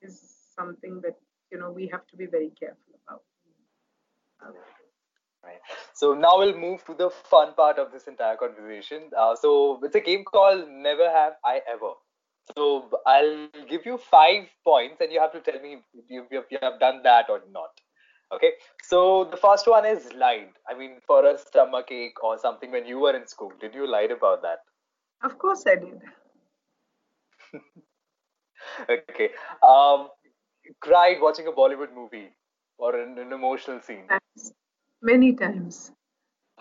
is 0.02 0.21
something 0.54 1.00
that, 1.00 1.16
you 1.50 1.59
know, 1.59 1.71
we 1.71 1.87
have 1.88 2.06
to 2.09 2.16
be 2.16 2.26
very 2.26 2.50
careful 2.61 2.94
about. 3.06 3.23
Right. 5.42 5.61
So 5.94 6.12
now 6.12 6.38
we'll 6.38 6.59
move 6.59 6.85
to 6.85 6.94
the 6.94 7.09
fun 7.09 7.54
part 7.54 7.78
of 7.78 7.90
this 7.90 8.06
entire 8.06 8.37
conversation. 8.37 9.11
Uh, 9.16 9.35
so 9.35 9.80
it's 9.82 9.94
a 9.94 10.00
game 10.00 10.25
called 10.25 10.68
Never 10.68 11.09
Have 11.09 11.35
I 11.42 11.62
Ever. 11.66 11.92
So 12.56 12.90
I'll 13.06 13.49
give 13.68 13.87
you 13.87 13.99
five 13.99 14.49
points, 14.64 15.00
and 15.00 15.12
you 15.12 15.20
have 15.20 15.32
to 15.32 15.40
tell 15.40 15.61
me 15.61 15.78
if 15.94 16.04
you, 16.08 16.26
if 16.30 16.44
you 16.50 16.58
have 16.61 16.80
done 16.80 17.02
that 17.04 17.30
or 17.30 17.40
not. 17.50 17.70
Okay. 18.32 18.52
So 18.82 19.25
the 19.30 19.37
first 19.37 19.66
one 19.66 19.84
is 19.84 20.12
lied. 20.14 20.52
I 20.68 20.76
mean, 20.76 21.00
for 21.06 21.25
a 21.26 21.38
stomach 21.38 21.90
ache 21.90 22.22
or 22.22 22.38
something 22.38 22.70
when 22.70 22.87
you 22.87 22.99
were 22.99 23.14
in 23.14 23.26
school, 23.26 23.52
did 23.61 23.75
you 23.75 23.87
lie 23.90 24.08
about 24.11 24.42
that? 24.42 24.61
Of 25.22 25.38
course, 25.38 25.64
I 25.66 25.76
did. 25.76 26.00
Okay. 28.88 29.30
Um, 29.62 30.08
cried 30.80 31.16
watching 31.20 31.46
a 31.46 31.52
Bollywood 31.52 31.94
movie 31.94 32.30
or 32.78 32.99
an, 32.99 33.18
an 33.18 33.32
emotional 33.32 33.80
scene. 33.80 34.06
Times. 34.08 34.52
Many 35.02 35.34
times. 35.34 35.92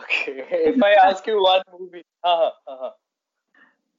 Okay. 0.01 0.45
If 0.51 0.83
I 0.83 0.93
ask 0.93 1.25
you 1.27 1.41
one 1.41 1.61
movie, 1.79 2.03
uh-huh, 2.23 2.51
uh-huh. 2.67 2.91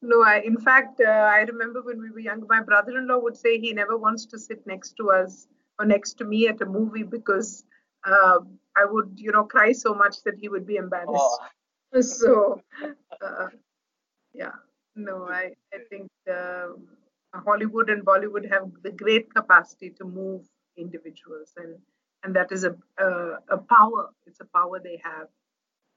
No, 0.03 0.23
I, 0.23 0.41
in 0.41 0.59
fact, 0.59 1.01
uh, 1.01 1.09
I 1.09 1.41
remember 1.43 1.81
when 1.81 2.01
we 2.01 2.11
were 2.11 2.19
young, 2.19 2.45
my 2.49 2.61
brother 2.61 2.99
in 2.99 3.07
law 3.07 3.19
would 3.19 3.37
say 3.37 3.59
he 3.59 3.73
never 3.73 3.97
wants 3.97 4.27
to 4.27 4.39
sit 4.39 4.67
next 4.67 4.97
to 4.97 5.11
us 5.11 5.47
or 5.79 5.87
next 5.87 6.15
to 6.19 6.25
me 6.25 6.49
at 6.49 6.61
a 6.61 6.67
movie 6.67 7.05
because 7.05 7.65
uh, 8.05 8.41
I 8.77 8.85
would, 8.85 9.13
you 9.17 9.31
know, 9.31 9.45
cry 9.45 9.71
so 9.73 9.95
much 9.95 10.23
that 10.25 10.35
he 10.39 10.49
would 10.49 10.67
be 10.67 10.77
embarrassed. 10.77 11.11
Oh. 11.15 11.39
So, 12.01 12.59
uh, 13.21 13.49
yeah, 14.33 14.53
no, 14.97 15.29
I, 15.29 15.53
I 15.75 15.79
think 15.91 16.09
uh, 16.27 16.69
Hollywood 17.35 17.91
and 17.91 18.03
Bollywood 18.03 18.51
have 18.51 18.71
the 18.83 18.93
great 18.93 19.33
capacity 19.35 19.91
to 19.99 20.05
move 20.05 20.49
individuals, 20.79 21.53
and 21.59 21.77
and 22.25 22.35
that 22.35 22.51
is 22.51 22.65
a, 22.65 22.75
a 22.99 23.09
a 23.51 23.59
power. 23.59 24.09
It's 24.27 24.41
a 24.41 24.47
power 24.47 24.81
they 24.81 25.03
have, 25.05 25.29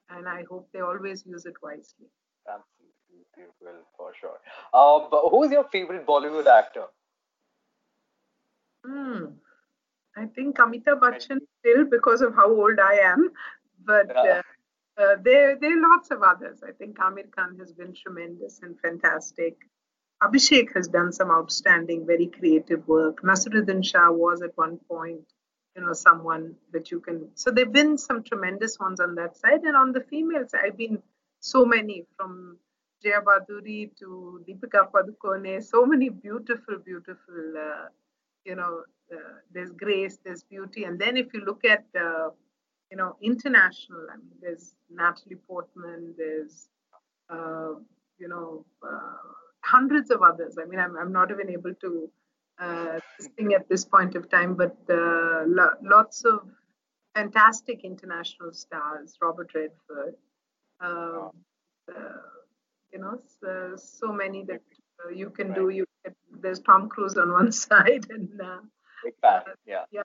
and 0.09 0.27
I 0.27 0.43
hope 0.49 0.67
they 0.73 0.81
always 0.81 1.25
use 1.25 1.45
it 1.45 1.55
wisely. 1.63 2.09
Will 3.37 3.81
for 3.97 4.13
sure. 4.19 4.39
Um, 4.73 5.09
but 5.11 5.29
who's 5.29 5.51
your 5.51 5.65
favorite 5.65 6.05
Bollywood 6.05 6.47
actor? 6.47 6.85
Hmm. 8.85 9.25
I 10.17 10.27
think 10.27 10.57
Amitabh 10.57 10.99
Bachchan 11.01 11.39
still 11.59 11.85
because 11.85 12.21
of 12.21 12.35
how 12.35 12.49
old 12.49 12.79
I 12.79 12.95
am, 12.99 13.31
but 13.83 14.07
Yeah. 14.09 14.41
uh, 14.97 15.01
uh, 15.01 15.15
there 15.21 15.55
there 15.57 15.77
are 15.77 15.89
lots 15.89 16.11
of 16.11 16.23
others. 16.23 16.63
I 16.63 16.71
think 16.71 16.97
Aamir 16.97 17.29
Khan 17.35 17.57
has 17.59 17.73
been 17.73 17.93
tremendous 17.93 18.61
and 18.61 18.79
fantastic. 18.79 19.57
Abhishek 20.23 20.73
has 20.73 20.87
done 20.87 21.11
some 21.11 21.29
outstanding, 21.29 22.05
very 22.05 22.27
creative 22.27 22.87
work. 22.87 23.21
Naseeruddin 23.21 23.83
Shah 23.83 24.11
was 24.11 24.41
at 24.41 24.55
one 24.55 24.77
point, 24.87 25.25
you 25.75 25.81
know, 25.85 25.91
someone 25.91 26.55
that 26.71 26.91
you 26.91 27.01
can. 27.01 27.29
So 27.35 27.51
there've 27.51 27.73
been 27.73 27.97
some 27.97 28.23
tremendous 28.23 28.79
ones 28.79 29.01
on 29.01 29.15
that 29.15 29.35
side, 29.35 29.63
and 29.63 29.75
on 29.75 29.91
the 29.91 30.01
female 30.01 30.47
side, 30.47 30.61
I've 30.63 30.77
been 30.77 31.03
so 31.41 31.65
many 31.65 32.05
from 32.15 32.57
Jaya 33.05 33.21
Bhaduri 33.21 33.91
to 33.99 34.43
Deepika 34.49 34.89
Padukone. 34.91 35.63
So 35.63 35.85
many 35.85 36.09
beautiful, 36.09 36.77
beautiful. 36.85 37.53
Uh, 37.57 37.87
you 38.45 38.55
know, 38.55 38.83
uh, 39.13 39.17
there's 39.53 39.71
grace, 39.73 40.19
there's 40.25 40.43
beauty, 40.43 40.85
and 40.85 40.99
then 40.99 41.17
if 41.17 41.33
you 41.33 41.41
look 41.45 41.65
at 41.65 41.85
uh, 41.99 42.29
you 42.91 42.97
know 42.97 43.17
international, 43.21 44.07
I 44.13 44.17
mean, 44.17 44.31
there's 44.41 44.75
Natalie 44.89 45.37
Portman, 45.47 46.15
there's 46.17 46.69
uh, 47.29 47.73
you 48.19 48.29
know 48.29 48.65
uh, 48.83 49.17
hundreds 49.63 50.11
of 50.11 50.21
others. 50.23 50.57
I 50.61 50.65
mean, 50.65 50.79
I'm 50.79 50.97
I'm 50.97 51.11
not 51.13 51.31
even 51.31 51.49
able 51.51 51.75
to 51.81 52.09
uh, 52.59 52.99
sing 53.19 53.53
at 53.53 53.69
this 53.69 53.85
point 53.85 54.15
of 54.15 54.29
time, 54.29 54.55
but 54.55 54.77
uh, 54.89 55.43
lo- 55.47 55.77
lots 55.83 56.25
of 56.25 56.41
fantastic 57.15 57.83
international 57.83 58.53
stars, 58.53 59.17
Robert 59.21 59.51
Redford. 59.55 60.15
Um, 60.81 61.31
uh, 61.89 62.34
you 62.95 63.01
know, 63.01 63.19
so, 63.41 63.75
so 63.77 64.13
many 64.13 64.43
that 64.45 64.61
uh, 65.05 65.09
you 65.09 65.29
can 65.29 65.53
do. 65.53 65.69
You 65.69 65.85
there's 66.41 66.61
Tom 66.61 66.89
Cruise 66.89 67.17
on 67.17 67.31
one 67.31 67.51
side, 67.63 68.07
and 68.09 68.41
uh, 68.41 68.59
fan. 69.21 69.41
Yeah. 69.65 69.83
yeah, 69.91 70.01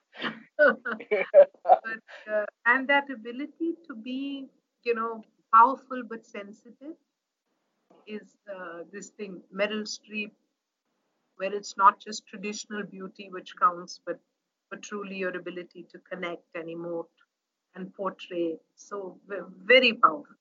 but 0.58 2.00
uh, 2.32 2.44
and 2.66 2.88
that 2.88 3.10
ability 3.10 3.74
to 3.86 3.94
be, 3.94 4.46
you 4.84 4.94
know, 4.94 5.22
powerful 5.54 6.02
but 6.08 6.26
sensitive 6.26 6.96
is 8.06 8.36
uh, 8.54 8.80
this 8.92 9.10
thing. 9.10 9.40
Meryl 9.54 9.84
Streep, 9.96 10.32
where 11.36 11.54
it's 11.54 11.76
not 11.76 12.00
just 12.00 12.26
traditional 12.26 12.82
beauty 12.84 13.28
which 13.30 13.54
counts, 13.60 14.00
but 14.06 14.18
but 14.70 14.82
truly 14.82 15.16
your 15.16 15.36
ability 15.36 15.86
to 15.92 15.98
connect 16.10 16.44
and 16.54 16.68
emote 16.68 17.16
and 17.76 17.94
portray. 17.94 18.56
So 18.76 19.18
very 19.64 19.92
powerful. 19.94 20.39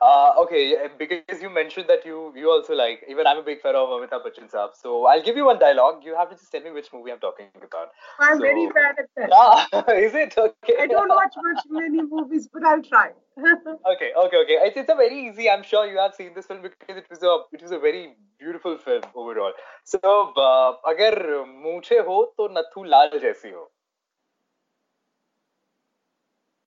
Uh, 0.00 0.32
okay, 0.40 0.70
yeah, 0.72 0.88
because 0.98 1.40
you 1.40 1.48
mentioned 1.48 1.86
that 1.88 2.04
you 2.04 2.32
you 2.36 2.50
also 2.50 2.74
like 2.74 3.04
even 3.08 3.26
I'm 3.26 3.38
a 3.38 3.42
big 3.42 3.60
fan 3.62 3.74
of 3.74 3.88
Amitabh 3.88 4.24
Bachchan 4.26 4.50
saab. 4.50 4.74
So 4.74 5.06
I'll 5.06 5.22
give 5.22 5.36
you 5.36 5.46
one 5.46 5.58
dialogue. 5.58 6.02
You 6.04 6.16
have 6.16 6.28
to 6.30 6.36
just 6.36 6.52
tell 6.52 6.62
me 6.62 6.70
which 6.70 6.92
movie 6.92 7.12
I'm 7.12 7.18
talking 7.18 7.48
about. 7.68 7.90
I'm 8.18 8.36
So- 8.36 8.42
very 8.42 8.66
bad 8.78 8.98
at 8.98 9.08
that. 9.16 9.30
Ah, 9.32 9.84
is 9.92 10.14
it 10.14 10.36
okay? 10.36 10.76
I 10.80 10.86
don't 10.86 11.08
watch 11.08 11.34
much 11.46 11.64
many 11.70 12.02
movies, 12.02 12.48
but 12.52 12.64
I'll 12.64 12.82
try. 12.82 13.12
Okay, 13.38 14.12
okay, 14.16 14.36
okay. 14.42 14.58
It's, 14.66 14.76
it's 14.76 14.90
a 14.90 14.94
very 14.94 15.28
easy. 15.28 15.48
I'm 15.50 15.62
sure 15.62 15.86
you 15.86 15.98
have 15.98 16.14
seen 16.14 16.32
this 16.34 16.46
film 16.46 16.62
because 16.62 16.96
it 16.96 17.06
was 17.10 17.22
a 17.22 17.38
it 17.52 17.62
was 17.62 17.72
a 17.72 17.78
very 17.78 18.14
beautiful 18.38 18.76
film 18.78 19.02
overall. 19.14 19.52
So 19.84 19.98
uh, 20.02 20.76
अगर 20.92 21.18
मूछे 21.64 21.98
हो 22.10 22.24
तो 22.38 22.48
नथु 22.58 22.84
लाल 22.84 23.18
जैसी 23.22 23.50
हो. 23.50 23.70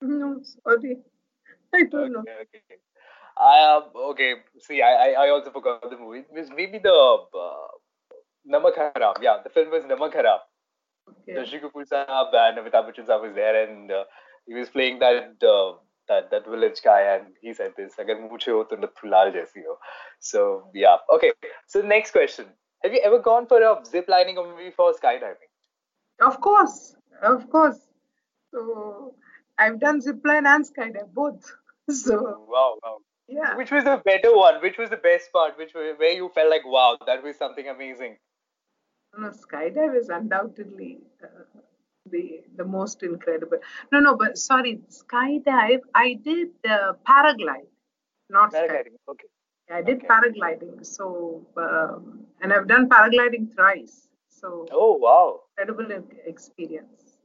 no, 0.01 0.41
sorry. 0.43 1.01
I 1.73 1.83
don't 1.83 2.11
know. 2.11 2.21
Okay, 2.21 2.37
okay. 2.41 2.61
I 2.75 2.92
Uh, 3.36 3.80
okay, 4.10 4.34
see, 4.60 4.80
I, 4.80 5.12
I 5.12 5.28
also 5.30 5.50
forgot 5.50 5.88
the 5.90 5.96
movie. 5.96 6.20
It 6.20 6.32
was 6.32 6.50
maybe 6.54 6.78
the 6.78 6.92
uh, 6.92 7.66
Namak 8.48 8.76
Haram. 8.76 9.14
Yeah, 9.20 9.38
the 9.42 9.50
film 9.50 9.70
was 9.70 9.84
Namak 9.84 10.14
Haram. 10.14 10.38
Okay. 11.08 11.38
Rishi 11.38 11.58
Kapoor 11.58 11.86
Saab 11.86 12.32
and 12.32 12.58
Amitabh 12.58 12.88
Bachchan 12.88 13.06
Saab 13.06 13.22
was 13.22 13.34
there, 13.34 13.68
and 13.68 13.90
uh, 13.90 14.04
he 14.46 14.54
was 14.54 14.68
playing 14.68 15.00
that 15.00 15.36
uh, 15.42 15.72
that 16.08 16.30
that 16.30 16.46
village 16.46 16.80
guy, 16.82 17.00
and 17.14 17.26
he 17.40 17.52
said 17.52 17.72
this: 17.76 17.98
"Agar 17.98 18.16
mujhe 18.16 18.46
ho 18.46 18.64
to 18.64 18.76
nathulal 18.76 19.32
jaisi 19.34 19.64
ho." 19.66 19.78
So 20.20 20.70
yeah, 20.74 20.96
okay. 21.12 21.32
So 21.66 21.80
next 21.80 22.12
question: 22.12 22.46
Have 22.82 22.92
you 22.92 23.00
ever 23.04 23.18
gone 23.18 23.46
for 23.46 23.60
a 23.62 23.84
zip 23.84 24.08
lining 24.08 24.38
or 24.38 24.54
maybe 24.54 24.70
for 24.70 24.92
skydiving? 24.92 25.50
Of 26.20 26.40
course, 26.40 26.94
of 27.22 27.50
course. 27.50 27.80
So 28.52 29.14
I've 29.58 29.80
done 29.80 30.00
zip 30.00 30.20
and 30.24 30.66
skydive 30.72 31.12
both. 31.12 31.52
So 31.90 32.46
wow, 32.48 32.78
wow. 32.82 32.96
Yeah. 33.27 33.55
Which 33.55 33.71
was 33.71 33.83
the 33.83 34.01
better 34.03 34.35
one? 34.35 34.59
Which 34.61 34.77
was 34.77 34.89
the 34.89 34.97
best 34.97 35.31
part? 35.31 35.57
Which 35.57 35.73
where 35.73 36.11
you 36.11 36.29
felt 36.33 36.49
like 36.49 36.65
wow, 36.65 36.97
that 37.05 37.23
was 37.23 37.37
something 37.37 37.67
amazing? 37.67 38.17
No, 39.17 39.29
skydive 39.29 39.97
is 39.97 40.09
undoubtedly 40.09 40.99
uh, 41.23 41.27
the 42.11 42.41
the 42.55 42.65
most 42.65 43.03
incredible. 43.03 43.59
No, 43.91 43.99
no, 43.99 44.15
but 44.15 44.37
sorry, 44.37 44.79
skydive. 44.89 45.81
I 45.93 46.19
did 46.23 46.49
uh, 46.67 46.93
paraglide, 47.07 47.69
not 48.29 48.51
paragliding. 48.51 48.97
Skydive. 48.97 49.09
Okay. 49.09 49.27
I 49.71 49.81
did 49.83 49.97
okay. 49.97 50.07
paragliding. 50.07 50.85
So 50.85 51.45
um, 51.57 52.25
and 52.41 52.51
I've 52.51 52.67
done 52.67 52.89
paragliding 52.89 53.53
thrice. 53.53 54.07
So 54.29 54.65
oh 54.71 54.93
wow, 54.93 55.41
incredible 55.57 56.03
experience. 56.25 57.17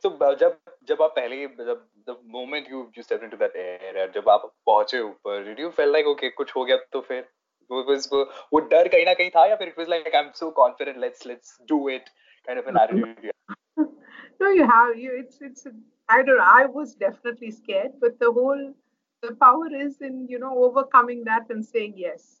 So 0.00 0.10
जब 0.10 0.56
जब 0.88 1.02
आप 1.02 1.14
पहले 1.16 1.46
जब 1.64 1.80
the 2.06 2.16
moment 2.26 2.68
you 2.68 2.90
you 2.96 3.02
stepped 3.02 3.24
into 3.24 3.38
that 3.42 3.56
air 3.56 4.08
जब 4.14 4.28
आप 4.28 4.50
पहुंचे 4.66 5.00
ऊपर 5.00 5.44
did 5.46 5.62
you 5.64 5.70
feel 5.78 5.92
like 5.96 6.10
okay 6.14 6.30
कुछ 6.36 6.56
हो 6.56 6.64
गया 6.64 6.76
तो 6.92 7.00
फिर 7.10 7.24
was 7.88 8.08
वो 8.12 8.60
डर 8.74 8.88
कहीं 8.88 9.06
ना 9.06 9.14
कहीं 9.20 9.30
था 9.36 9.46
या 9.46 9.56
फिर 9.56 9.72
it 9.72 9.78
was 9.82 9.88
like 9.88 10.14
I'm 10.20 10.32
so 10.42 10.50
confident 10.60 10.98
let's 11.06 11.24
let's 11.32 11.56
do 11.72 11.80
it 11.96 12.10
kind 12.46 12.58
of 12.58 12.66
an 12.66 12.76
attitude 12.76 13.30
no 14.40 14.50
you 14.60 14.68
have 14.74 14.96
you 15.06 15.18
it's 15.22 15.40
it's 15.50 15.66
I 16.08 16.22
don't 16.22 16.38
know 16.38 16.52
I 16.62 16.66
was 16.78 16.94
definitely 16.94 17.50
scared 17.50 17.92
but 18.00 18.18
the 18.24 18.32
whole 18.38 18.64
the 19.22 19.34
power 19.42 19.68
is 19.72 20.00
in 20.00 20.26
you 20.28 20.38
know 20.38 20.54
overcoming 20.64 21.24
that 21.24 21.50
and 21.50 21.64
saying 21.64 21.94
yes 21.96 22.40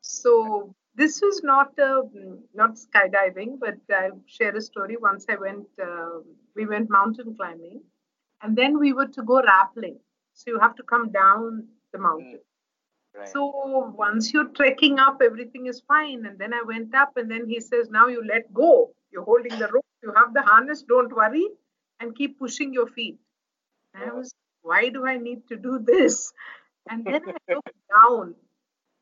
so 0.00 0.74
this 0.94 1.20
was 1.22 1.42
not 1.42 1.78
uh, 1.78 2.02
not 2.54 2.76
skydiving 2.82 3.58
but 3.64 3.96
i 4.00 4.10
share 4.26 4.54
a 4.56 4.60
story 4.60 4.96
once 5.06 5.26
i 5.28 5.36
went 5.46 5.82
uh, 5.88 6.18
we 6.56 6.66
went 6.66 6.88
mountain 6.98 7.34
climbing 7.36 7.80
and 8.45 8.55
then 8.55 8.77
we 8.79 8.93
were 8.93 9.07
to 9.07 9.23
go 9.23 9.41
rappelling. 9.41 9.97
So 10.33 10.51
you 10.51 10.59
have 10.59 10.75
to 10.75 10.83
come 10.83 11.11
down 11.11 11.67
the 11.91 11.97
mountain. 11.97 12.39
Mm. 12.39 13.19
Right. 13.19 13.29
So 13.29 13.93
once 13.97 14.33
you're 14.33 14.49
trekking 14.49 14.99
up, 14.99 15.21
everything 15.23 15.65
is 15.67 15.81
fine. 15.87 16.25
And 16.25 16.37
then 16.37 16.53
I 16.53 16.61
went 16.61 16.93
up, 16.93 17.13
and 17.15 17.31
then 17.31 17.47
he 17.47 17.59
says, 17.59 17.89
Now 17.89 18.07
you 18.07 18.23
let 18.27 18.53
go. 18.53 18.91
You're 19.11 19.23
holding 19.23 19.57
the 19.57 19.69
rope, 19.73 19.85
you 20.03 20.13
have 20.15 20.33
the 20.33 20.41
harness, 20.41 20.83
don't 20.83 21.15
worry, 21.15 21.47
and 21.99 22.15
keep 22.15 22.37
pushing 22.37 22.73
your 22.73 22.87
feet. 22.87 23.17
And 23.93 24.11
I 24.11 24.13
was, 24.13 24.33
Why 24.61 24.89
do 24.89 25.07
I 25.07 25.17
need 25.17 25.47
to 25.47 25.55
do 25.55 25.79
this? 25.79 26.31
And 26.89 27.05
then 27.05 27.21
I 27.25 27.53
looked 27.53 27.69
down, 27.89 28.35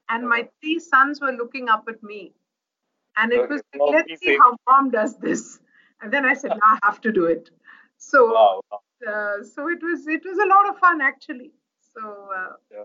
and 0.09 0.29
my 0.29 0.47
three 0.61 0.79
sons 0.79 1.19
were 1.19 1.33
looking 1.33 1.67
up 1.67 1.85
at 1.89 2.01
me. 2.03 2.33
And 3.17 3.33
it 3.33 3.49
was, 3.49 3.61
Let's 3.75 4.19
see 4.21 4.37
how 4.37 4.55
mom 4.69 4.91
does 4.91 5.17
this. 5.17 5.59
And 6.01 6.13
then 6.13 6.23
I 6.23 6.35
said, 6.35 6.51
Now 6.51 6.77
I 6.77 6.79
have 6.83 7.01
to 7.01 7.11
do 7.11 7.25
it. 7.25 7.49
So 7.97 8.33
wow. 8.33 8.61
Uh, 9.07 9.43
so 9.43 9.69
it 9.69 9.79
was 9.81 10.07
it 10.07 10.21
was 10.25 10.37
a 10.37 10.47
lot 10.47 10.69
of 10.69 10.77
fun 10.79 11.01
actually. 11.01 11.51
So 11.93 12.29
uh, 12.35 12.53
yeah. 12.71 12.83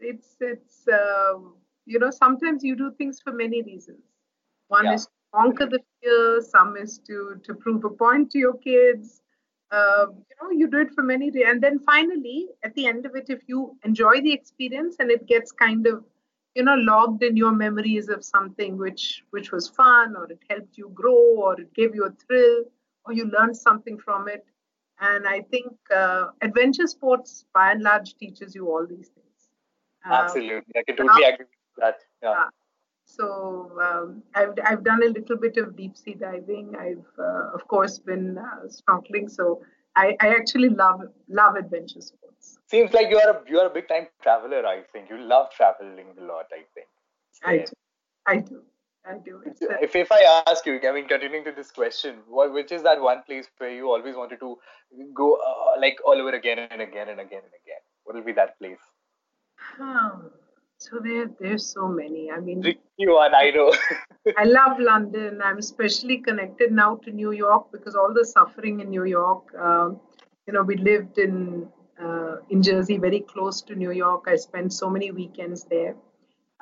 it's 0.00 0.36
it's 0.40 0.86
uh, 0.88 1.38
you 1.86 1.98
know 1.98 2.10
sometimes 2.10 2.62
you 2.62 2.76
do 2.76 2.92
things 2.98 3.20
for 3.20 3.32
many 3.32 3.62
reasons. 3.62 4.02
One 4.68 4.84
yeah. 4.84 4.94
is 4.94 5.06
to 5.06 5.10
conquer 5.34 5.66
the 5.66 5.80
fear. 6.00 6.40
Some 6.42 6.76
is 6.76 6.98
to 7.06 7.40
to 7.44 7.54
prove 7.54 7.84
a 7.84 7.90
point 7.90 8.30
to 8.32 8.38
your 8.38 8.56
kids. 8.58 9.22
Uh, 9.70 10.06
you 10.10 10.36
know 10.40 10.50
you 10.50 10.68
do 10.68 10.80
it 10.80 10.92
for 10.94 11.02
many 11.02 11.30
reasons, 11.30 11.52
and 11.52 11.62
then 11.62 11.78
finally 11.78 12.48
at 12.62 12.74
the 12.74 12.86
end 12.86 13.06
of 13.06 13.16
it, 13.16 13.26
if 13.28 13.40
you 13.46 13.76
enjoy 13.84 14.20
the 14.20 14.32
experience 14.32 14.96
and 14.98 15.10
it 15.10 15.26
gets 15.26 15.50
kind 15.50 15.86
of 15.86 16.04
you 16.54 16.62
know 16.62 16.74
logged 16.74 17.22
in 17.22 17.36
your 17.36 17.52
memories 17.52 18.08
of 18.08 18.24
something 18.24 18.76
which 18.76 19.24
which 19.30 19.52
was 19.52 19.68
fun 19.68 20.14
or 20.16 20.30
it 20.30 20.38
helped 20.50 20.76
you 20.76 20.90
grow 20.94 21.22
or 21.44 21.60
it 21.60 21.72
gave 21.74 21.94
you 21.94 22.04
a 22.04 22.12
thrill 22.26 22.64
or 23.06 23.12
you 23.12 23.24
learned 23.26 23.56
something 23.56 23.98
from 23.98 24.28
it 24.28 24.44
and 25.00 25.26
I 25.26 25.40
think 25.50 25.72
uh, 25.94 26.26
adventure 26.40 26.86
sports, 26.86 27.44
by 27.54 27.72
and 27.72 27.82
large, 27.82 28.14
teaches 28.16 28.54
you 28.54 28.68
all 28.68 28.86
these 28.86 29.08
things. 29.08 29.48
Um, 30.04 30.12
Absolutely, 30.12 30.74
I 30.76 30.82
can 30.86 30.96
totally 30.96 31.24
agree 31.24 31.46
with 31.46 31.78
that. 31.78 31.98
Yeah. 32.22 32.48
So 33.04 33.72
um, 33.82 34.22
I've 34.34 34.54
I've 34.64 34.84
done 34.84 35.02
a 35.02 35.06
little 35.06 35.36
bit 35.36 35.56
of 35.56 35.76
deep 35.76 35.96
sea 35.96 36.14
diving. 36.14 36.74
I've 36.78 37.04
uh, 37.18 37.50
of 37.54 37.66
course 37.68 37.98
been 37.98 38.38
uh, 38.38 38.66
snorkeling. 38.66 39.30
So 39.30 39.62
I, 39.96 40.16
I 40.20 40.28
actually 40.28 40.70
love 40.70 41.02
love 41.28 41.56
adventure 41.56 42.00
sports. 42.00 42.58
Seems 42.68 42.92
like 42.92 43.10
you 43.10 43.18
are 43.18 43.30
a 43.30 43.42
you 43.48 43.58
are 43.58 43.66
a 43.66 43.70
big 43.70 43.88
time 43.88 44.06
traveler. 44.22 44.64
I 44.66 44.82
think 44.92 45.10
you 45.10 45.18
love 45.18 45.50
traveling 45.50 46.06
a 46.18 46.24
lot. 46.24 46.46
I 46.52 46.62
think. 46.74 46.86
I 47.44 47.56
do. 47.58 47.72
I 48.26 48.36
do. 48.36 48.62
I 49.04 49.18
do. 49.24 49.42
If, 49.80 49.96
if 49.96 50.12
I 50.12 50.42
ask 50.46 50.64
you, 50.64 50.78
I 50.86 50.92
mean, 50.92 51.08
continuing 51.08 51.44
to 51.44 51.52
this 51.52 51.72
question, 51.72 52.18
what, 52.28 52.52
which 52.52 52.70
is 52.70 52.82
that 52.82 53.00
one 53.00 53.22
place 53.24 53.48
where 53.58 53.70
you 53.70 53.86
always 53.90 54.14
wanted 54.14 54.38
to 54.40 54.56
go 55.14 55.34
uh, 55.34 55.80
like 55.80 55.98
all 56.06 56.14
over 56.14 56.30
again 56.30 56.58
and 56.58 56.80
again 56.80 57.08
and 57.08 57.18
again 57.20 57.42
and 57.42 57.54
again? 57.64 57.82
What 58.04 58.14
will 58.14 58.24
be 58.24 58.32
that 58.32 58.58
place? 58.58 58.78
Um, 59.80 60.30
so 60.78 61.00
there, 61.02 61.30
there's 61.40 61.66
so 61.66 61.88
many. 61.88 62.30
I 62.30 62.38
mean, 62.38 62.62
tricky 62.62 62.80
one, 63.00 63.34
I 63.34 63.50
know. 63.50 63.74
I 64.38 64.44
love 64.44 64.78
London. 64.78 65.40
I'm 65.42 65.58
especially 65.58 66.18
connected 66.18 66.70
now 66.70 66.96
to 67.04 67.10
New 67.10 67.32
York 67.32 67.72
because 67.72 67.96
all 67.96 68.14
the 68.14 68.24
suffering 68.24 68.80
in 68.80 68.90
New 68.90 69.04
York. 69.04 69.52
Um, 69.54 70.00
you 70.46 70.52
know, 70.52 70.62
we 70.62 70.76
lived 70.76 71.18
in 71.18 71.68
uh, 72.02 72.36
in 72.50 72.62
Jersey, 72.62 72.98
very 72.98 73.20
close 73.20 73.62
to 73.62 73.74
New 73.74 73.92
York. 73.92 74.24
I 74.26 74.36
spent 74.36 74.72
so 74.72 74.90
many 74.90 75.10
weekends 75.10 75.64
there. 75.64 75.94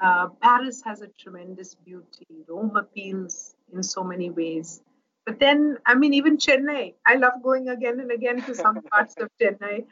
Uh, 0.02 0.28
Paris 0.40 0.82
has 0.84 1.02
a 1.02 1.08
tremendous 1.18 1.74
beauty. 1.74 2.26
Rome 2.48 2.76
appeals 2.76 3.54
in 3.72 3.82
so 3.82 4.02
many 4.02 4.30
ways. 4.30 4.80
But 5.26 5.38
then, 5.38 5.78
I 5.86 5.94
mean, 5.94 6.14
even 6.14 6.38
Chennai, 6.38 6.94
I 7.06 7.16
love 7.16 7.42
going 7.42 7.68
again 7.68 8.00
and 8.00 8.10
again 8.10 8.42
to 8.42 8.54
some 8.54 8.80
parts 8.92 9.14
of 9.20 9.28
Chennai. 9.40 9.84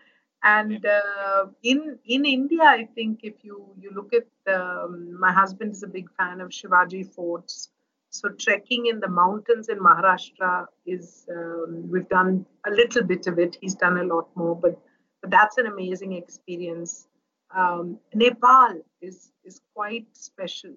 And 0.42 0.86
uh, 0.86 1.46
in 1.62 1.98
in 2.06 2.24
India, 2.24 2.62
I 2.62 2.88
think 2.94 3.20
if 3.22 3.34
you 3.42 3.66
you 3.78 3.90
look 3.90 4.12
at 4.14 4.54
um, 4.54 5.18
my 5.18 5.32
husband 5.32 5.72
is 5.72 5.82
a 5.82 5.88
big 5.88 6.08
fan 6.16 6.40
of 6.40 6.50
Shivaji 6.50 7.12
forts. 7.12 7.70
So 8.10 8.30
trekking 8.30 8.86
in 8.86 9.00
the 9.00 9.08
mountains 9.08 9.68
in 9.68 9.78
Maharashtra 9.78 10.66
is 10.86 11.26
um, 11.30 11.90
we've 11.90 12.08
done 12.08 12.46
a 12.66 12.70
little 12.70 13.02
bit 13.02 13.26
of 13.26 13.38
it. 13.38 13.58
He's 13.60 13.74
done 13.74 13.98
a 13.98 14.04
lot 14.04 14.28
more, 14.34 14.54
but 14.54 14.80
but 15.20 15.30
that's 15.30 15.58
an 15.58 15.66
amazing 15.66 16.12
experience. 16.12 17.08
Um, 17.54 17.98
Nepal 18.14 18.82
is 19.00 19.32
is 19.48 19.60
quite 19.74 20.06
special, 20.12 20.74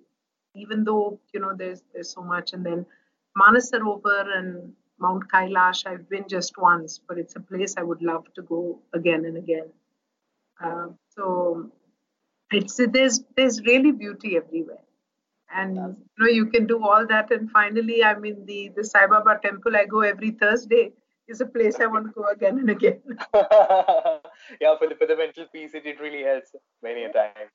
even 0.55 0.83
though 0.83 1.19
you 1.33 1.39
know 1.39 1.53
there's 1.61 1.81
there's 1.93 2.13
so 2.17 2.23
much. 2.33 2.53
And 2.53 2.65
then 2.65 2.85
Manasarovar 3.41 4.37
and 4.37 4.73
Mount 4.99 5.29
Kailash, 5.31 5.85
I've 5.85 6.07
been 6.09 6.27
just 6.27 6.57
once, 6.57 6.99
but 7.07 7.17
it's 7.17 7.35
a 7.35 7.43
place 7.51 7.75
I 7.77 7.83
would 7.83 8.01
love 8.01 8.25
to 8.35 8.41
go 8.53 8.79
again 8.93 9.25
and 9.25 9.37
again. 9.37 9.69
Uh, 10.63 10.87
so 11.15 11.69
it's 12.51 12.79
there's 12.97 13.21
there's 13.35 13.61
really 13.71 13.91
beauty 13.91 14.37
everywhere, 14.37 14.85
and 15.55 15.75
you 15.75 16.17
know 16.19 16.31
you 16.39 16.47
can 16.55 16.67
do 16.73 16.81
all 16.83 17.07
that. 17.13 17.31
And 17.31 17.51
finally, 17.59 18.03
I'm 18.03 18.25
in 18.25 18.45
the 18.45 18.61
the 18.75 18.83
Sai 18.83 19.07
Baba 19.07 19.39
temple. 19.45 19.77
I 19.83 19.85
go 19.85 20.01
every 20.01 20.31
Thursday 20.31 20.91
is 21.31 21.41
a 21.41 21.45
place 21.45 21.79
I 21.79 21.87
want 21.87 22.07
to 22.07 22.11
go 22.11 22.25
again 22.27 22.59
and 22.59 22.69
again. 22.69 23.01
yeah, 24.61 24.75
for 24.77 24.87
the, 24.87 24.95
for 24.97 25.07
the 25.07 25.15
mental 25.15 25.45
peace, 25.51 25.71
it, 25.73 25.85
it 25.85 25.99
really 25.99 26.23
helps 26.23 26.51
many 26.83 27.03
a 27.03 27.13
time. 27.13 27.49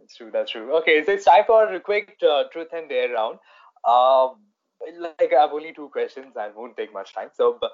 That's 0.00 0.16
true. 0.16 0.30
That's 0.32 0.50
true. 0.50 0.76
Okay, 0.78 1.04
so 1.04 1.12
it's 1.12 1.24
time 1.24 1.44
for 1.46 1.72
a 1.72 1.80
quick 1.80 2.16
uh, 2.22 2.44
truth 2.52 2.68
and 2.72 2.88
dare 2.88 3.12
round. 3.12 3.38
Um, 3.86 4.40
like 4.98 5.32
I 5.32 5.40
have 5.42 5.52
only 5.52 5.72
two 5.72 5.88
questions 5.90 6.34
and 6.36 6.54
won't 6.54 6.76
take 6.76 6.92
much 6.92 7.14
time. 7.14 7.28
So, 7.34 7.58
uh, 7.62 7.66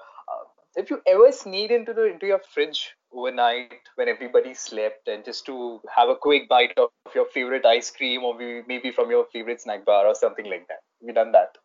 if 0.75 0.89
you 0.89 1.01
ever 1.07 1.31
sneak 1.31 1.71
into 1.71 1.93
the 1.93 2.03
into 2.05 2.27
your 2.27 2.39
fridge 2.53 2.95
overnight 3.13 3.79
when 3.95 4.09
everybody 4.09 4.53
slept 4.53 5.07
and 5.07 5.23
just 5.23 5.45
to 5.45 5.79
have 5.95 6.09
a 6.09 6.15
quick 6.15 6.49
bite 6.49 6.77
of 6.77 6.89
your 7.15 7.25
favorite 7.25 7.65
ice 7.65 7.89
cream 7.89 8.23
or 8.23 8.37
maybe 8.37 8.91
from 8.91 9.09
your 9.09 9.25
favorite 9.31 9.61
snack 9.61 9.85
bar 9.85 10.05
or 10.05 10.13
something 10.13 10.45
like 10.45 10.67
that, 10.67 10.81
have 10.99 11.07
you 11.07 11.13
done 11.13 11.31
that? 11.31 11.57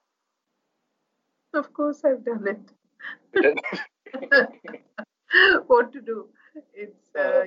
Of 1.54 1.72
course, 1.74 2.02
I've 2.04 2.24
done 2.24 2.46
it. 2.46 2.70
what 5.66 5.92
to 5.92 6.00
do? 6.00 6.28
It's 6.72 7.08
uh, 7.18 7.20
uh, 7.20 7.44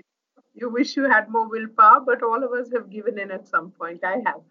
you 0.55 0.69
wish 0.69 0.95
you 0.95 1.09
had 1.09 1.29
more 1.29 1.47
willpower, 1.47 1.99
but 1.99 2.23
all 2.23 2.43
of 2.43 2.51
us 2.53 2.71
have 2.73 2.89
given 2.89 3.19
in 3.19 3.31
at 3.31 3.47
some 3.47 3.71
point. 3.71 4.03
I 4.03 4.21
have. 4.25 4.41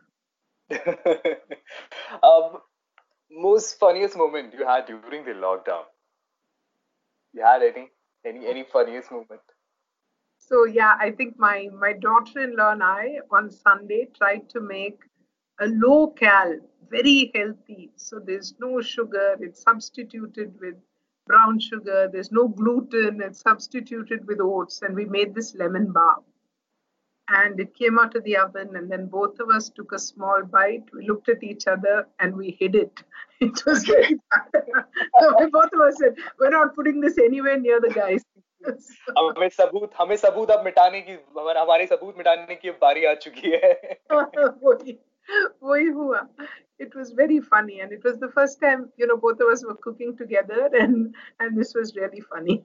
um, 2.23 2.59
most 3.31 3.79
funniest 3.79 4.17
moment 4.17 4.55
you 4.57 4.67
had 4.67 4.87
during 4.87 5.25
the 5.25 5.33
lockdown? 5.33 5.85
You 7.33 7.43
had 7.43 7.63
any 7.63 7.91
any 8.25 8.47
any 8.47 8.65
funniest 8.65 9.11
moment? 9.11 9.41
So 10.39 10.67
yeah, 10.67 10.95
I 11.01 11.11
think 11.11 11.39
my 11.39 11.69
my 11.79 11.93
daughter-in-law 11.95 12.73
and 12.73 12.83
I 12.83 13.21
on 13.31 13.51
Sunday 13.51 14.09
tried 14.17 14.49
to 14.51 14.61
make 14.61 15.01
a 15.61 15.67
low 15.67 16.09
cal, 16.09 16.55
very 16.91 17.31
healthy. 17.35 17.93
So 17.97 18.21
there's 18.25 18.55
no 18.59 18.81
sugar. 18.81 19.37
It's 19.41 19.63
substituted 19.63 20.55
with 20.61 20.75
brown 21.28 21.60
sugar, 21.60 22.10
there's 22.12 22.32
no 22.32 22.48
gluten, 22.48 23.22
it's 23.22 23.42
substituted 23.42 24.28
with 24.28 24.40
oats, 24.42 24.82
and 24.82 24.96
we 24.96 25.06
made 25.06 25.36
this 25.36 25.56
lemon 25.56 25.92
bar. 25.92 26.18
And 27.30 27.60
it 27.60 27.76
came 27.76 28.00
out 28.00 28.16
of 28.16 28.24
the 28.24 28.38
oven, 28.38 28.76
and 28.76 28.92
then 28.92 29.06
both 29.06 29.40
of 29.40 29.50
us 29.50 29.70
took 29.70 29.92
a 29.92 30.00
small 30.00 30.44
bite. 30.44 30.86
We 30.92 31.08
looked 31.08 31.30
at 31.30 31.44
each 31.44 31.68
other 31.68 32.08
and 32.20 32.36
we 32.36 32.58
hid 32.60 32.76
it. 32.76 33.04
It 33.40 33.66
was 33.66 33.86
very 33.86 34.20
so 35.22 35.50
both 35.50 35.70
of 35.72 35.82
us 35.88 35.98
said, 35.98 36.16
We're 36.40 36.50
not 36.50 36.76
putting 36.76 37.00
this 37.00 37.18
anywhere 37.18 37.58
near 37.58 37.80
the 37.80 37.90
guys. 37.90 38.26
हमें 39.18 39.50
सबूत 39.50 39.92
हमें 40.00 40.16
सबूत 40.18 40.50
अब 40.52 40.66
मिटाने 40.66 41.02
की 41.02 41.14
हमारे 41.40 41.86
सबूत 41.88 42.18
मिटाने 42.18 42.56
की 42.56 42.72
बारी 42.82 43.06
आ 43.06 43.14
चुकी 43.26 43.52
है 43.52 43.74
वही 45.30 45.46
वही 45.64 45.90
हुआ 46.00 46.28
it 46.80 46.96
was 46.96 47.12
very 47.12 47.40
funny 47.42 47.80
and 47.82 47.92
it 47.92 48.04
was 48.04 48.18
the 48.20 48.30
first 48.36 48.60
time 48.62 48.84
you 48.98 49.08
know 49.08 49.18
both 49.18 49.42
of 49.46 49.50
us 49.54 49.64
were 49.66 49.76
cooking 49.86 50.16
together 50.20 50.70
and 50.82 51.16
and 51.40 51.58
this 51.58 51.74
was 51.80 51.96
really 51.96 52.22
funny 52.22 52.56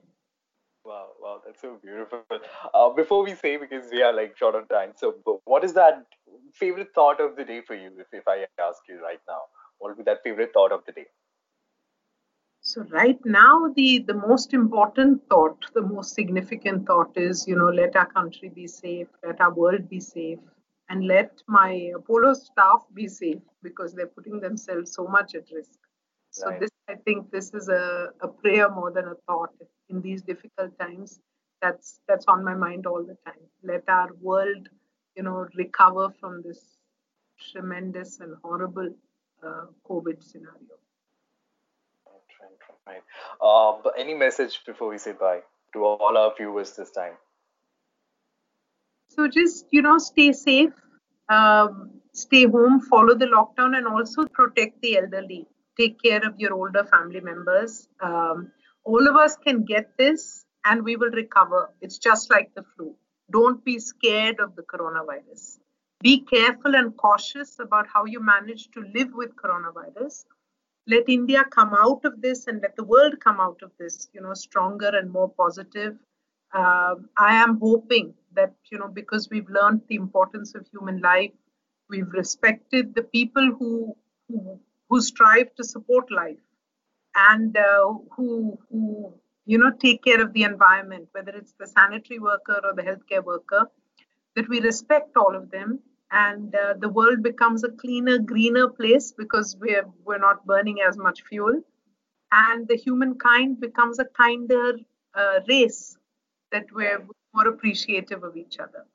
wow 0.85 1.07
wow 1.23 1.41
that's 1.45 1.61
so 1.61 1.71
beautiful 1.83 2.23
uh, 2.73 2.89
before 2.89 3.23
we 3.23 3.35
say 3.35 3.57
because 3.57 3.91
we 3.91 4.01
are 4.01 4.13
like 4.13 4.37
short 4.37 4.55
on 4.55 4.67
time 4.67 4.93
so 4.95 5.13
what 5.45 5.63
is 5.63 5.73
that 5.73 6.05
favorite 6.53 6.93
thought 6.95 7.19
of 7.19 7.35
the 7.35 7.45
day 7.51 7.61
for 7.61 7.75
you 7.75 7.91
if, 8.05 8.17
if 8.21 8.27
i 8.27 8.37
ask 8.69 8.79
you 8.89 9.01
right 9.03 9.23
now 9.27 9.41
what 9.77 9.89
would 9.89 9.97
be 9.97 10.09
that 10.11 10.23
favorite 10.23 10.53
thought 10.53 10.71
of 10.71 10.85
the 10.85 10.97
day 10.99 11.07
so 12.61 12.83
right 12.91 13.19
now 13.25 13.73
the 13.75 14.03
the 14.07 14.13
most 14.13 14.53
important 14.53 15.21
thought 15.29 15.65
the 15.73 15.81
most 15.81 16.15
significant 16.15 16.85
thought 16.87 17.17
is 17.17 17.47
you 17.47 17.55
know 17.55 17.71
let 17.81 17.95
our 17.95 18.11
country 18.19 18.49
be 18.49 18.67
safe 18.67 19.07
let 19.25 19.41
our 19.41 19.53
world 19.53 19.89
be 19.89 19.99
safe 19.99 20.39
and 20.90 21.06
let 21.06 21.40
my 21.46 21.92
Apollo 21.94 22.34
staff 22.34 22.84
be 22.92 23.06
safe 23.06 23.42
because 23.62 23.94
they're 23.94 24.14
putting 24.18 24.40
themselves 24.40 24.92
so 24.92 25.06
much 25.06 25.34
at 25.36 25.44
risk. 25.54 25.78
So 26.30 26.48
right. 26.48 26.60
this, 26.60 26.70
I 26.88 26.96
think, 26.96 27.30
this 27.30 27.54
is 27.54 27.68
a, 27.68 28.08
a 28.20 28.28
prayer 28.28 28.68
more 28.68 28.90
than 28.90 29.06
a 29.06 29.14
thought 29.26 29.54
in 29.88 30.02
these 30.02 30.22
difficult 30.22 30.76
times. 30.78 31.20
That's 31.62 32.00
that's 32.08 32.24
on 32.26 32.44
my 32.44 32.54
mind 32.54 32.86
all 32.86 33.04
the 33.04 33.16
time. 33.24 33.42
Let 33.62 33.84
our 33.88 34.10
world, 34.20 34.68
you 35.16 35.22
know, 35.22 35.46
recover 35.54 36.08
from 36.18 36.42
this 36.42 36.60
tremendous 37.52 38.20
and 38.20 38.34
horrible 38.42 38.90
uh, 39.46 39.66
COVID 39.88 40.22
scenario. 40.22 40.76
Right, 42.06 42.58
right, 42.86 43.02
Uh, 43.40 43.80
but 43.84 43.94
any 43.96 44.14
message 44.14 44.62
before 44.66 44.88
we 44.88 44.98
say 44.98 45.12
bye 45.12 45.42
to 45.74 45.84
all 45.84 46.16
our 46.16 46.32
viewers 46.36 46.74
this 46.76 46.90
time? 46.90 47.14
So 49.20 49.28
just, 49.28 49.66
you 49.70 49.82
know, 49.82 49.98
stay 49.98 50.32
safe, 50.32 50.72
um, 51.28 51.90
stay 52.14 52.46
home, 52.46 52.80
follow 52.80 53.14
the 53.14 53.26
lockdown, 53.26 53.76
and 53.76 53.86
also 53.86 54.24
protect 54.24 54.80
the 54.80 54.96
elderly. 54.96 55.46
Take 55.78 56.02
care 56.02 56.26
of 56.26 56.40
your 56.40 56.54
older 56.54 56.84
family 56.84 57.20
members. 57.20 57.86
Um, 58.00 58.50
all 58.82 59.06
of 59.06 59.16
us 59.16 59.36
can 59.36 59.66
get 59.66 59.98
this 59.98 60.46
and 60.64 60.82
we 60.82 60.96
will 60.96 61.10
recover. 61.10 61.70
It's 61.82 61.98
just 61.98 62.30
like 62.30 62.54
the 62.54 62.64
flu. 62.74 62.96
Don't 63.30 63.62
be 63.62 63.78
scared 63.78 64.40
of 64.40 64.56
the 64.56 64.62
coronavirus. 64.62 65.58
Be 66.00 66.20
careful 66.20 66.74
and 66.74 66.96
cautious 66.96 67.58
about 67.58 67.88
how 67.92 68.06
you 68.06 68.20
manage 68.20 68.70
to 68.70 68.80
live 68.94 69.10
with 69.12 69.36
coronavirus. 69.36 70.24
Let 70.86 71.10
India 71.10 71.44
come 71.50 71.74
out 71.78 72.06
of 72.06 72.22
this 72.22 72.46
and 72.46 72.62
let 72.62 72.74
the 72.74 72.84
world 72.84 73.20
come 73.22 73.38
out 73.38 73.60
of 73.62 73.70
this, 73.78 74.08
you 74.14 74.22
know, 74.22 74.32
stronger 74.32 74.88
and 74.88 75.12
more 75.12 75.28
positive. 75.28 75.98
Uh, 76.54 76.94
I 77.18 77.34
am 77.34 77.58
hoping 77.60 78.14
that 78.34 78.54
you 78.70 78.78
know 78.78 78.88
because 78.88 79.28
we've 79.30 79.48
learned 79.50 79.80
the 79.88 79.96
importance 79.96 80.54
of 80.54 80.66
human 80.72 81.00
life 81.00 81.32
we've 81.88 82.12
respected 82.12 82.94
the 82.94 83.02
people 83.02 83.50
who 83.58 83.96
who, 84.28 84.60
who 84.88 85.00
strive 85.00 85.54
to 85.56 85.64
support 85.64 86.10
life 86.10 86.44
and 87.16 87.56
uh, 87.56 87.92
who 88.16 88.58
who 88.70 89.12
you 89.46 89.58
know 89.58 89.72
take 89.80 90.02
care 90.04 90.22
of 90.22 90.32
the 90.32 90.44
environment 90.44 91.08
whether 91.12 91.32
it's 91.32 91.54
the 91.58 91.66
sanitary 91.66 92.18
worker 92.18 92.60
or 92.64 92.74
the 92.74 92.82
healthcare 92.82 93.24
worker 93.24 93.66
that 94.36 94.48
we 94.48 94.60
respect 94.60 95.16
all 95.16 95.34
of 95.34 95.50
them 95.50 95.80
and 96.12 96.54
uh, 96.54 96.74
the 96.78 96.88
world 96.88 97.22
becomes 97.22 97.62
a 97.64 97.70
cleaner 97.70 98.18
greener 98.18 98.68
place 98.68 99.12
because 99.16 99.56
we're 99.60 99.86
we're 100.04 100.18
not 100.18 100.44
burning 100.44 100.78
as 100.86 100.96
much 100.96 101.22
fuel. 101.28 101.62
And 102.32 102.66
the 102.68 102.76
humankind 102.76 103.60
becomes 103.60 103.98
a 103.98 104.04
kinder 104.04 104.74
uh, 105.14 105.40
race 105.48 105.96
that 106.52 106.66
we're 106.72 107.06
more 107.34 107.48
appreciative 107.48 108.22
of 108.24 108.36
each 108.36 108.58
other. 108.58 108.86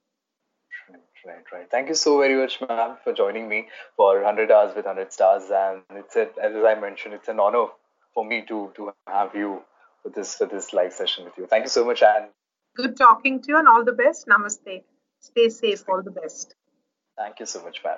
Right, 1.25 1.43
right. 1.51 1.69
Thank 1.71 1.89
you 1.89 1.95
so 1.95 2.19
very 2.19 2.35
much, 2.35 2.61
ma'am, 2.61 2.97
for 3.03 3.11
joining 3.11 3.49
me 3.49 3.67
for 3.97 4.15
100 4.21 4.51
Hours 4.51 4.75
with 4.75 4.85
100 4.85 5.11
Stars. 5.11 5.49
And 5.49 5.81
it's 5.97 6.15
a, 6.15 6.29
as 6.41 6.53
I 6.55 6.79
mentioned, 6.79 7.15
it's 7.15 7.27
an 7.27 7.39
honor 7.39 7.65
for 8.13 8.23
me 8.23 8.43
to 8.47 8.71
to 8.75 8.93
have 9.07 9.33
you 9.33 9.63
for 10.03 10.09
this 10.09 10.35
for 10.35 10.45
this 10.45 10.71
live 10.71 10.93
session 10.93 11.25
with 11.25 11.33
you. 11.37 11.47
Thank 11.47 11.63
you 11.63 11.69
so 11.69 11.83
much, 11.83 12.03
and 12.03 12.27
good 12.75 12.95
talking 12.95 13.41
to 13.41 13.47
you, 13.47 13.57
and 13.57 13.67
all 13.67 13.83
the 13.83 13.97
best. 14.03 14.27
Namaste. 14.27 14.83
Stay 15.19 15.49
safe. 15.49 15.83
All 15.89 16.03
the 16.03 16.11
best. 16.11 16.53
Thank 17.17 17.39
you 17.39 17.47
so 17.47 17.63
much, 17.63 17.83
ma'am. 17.83 17.97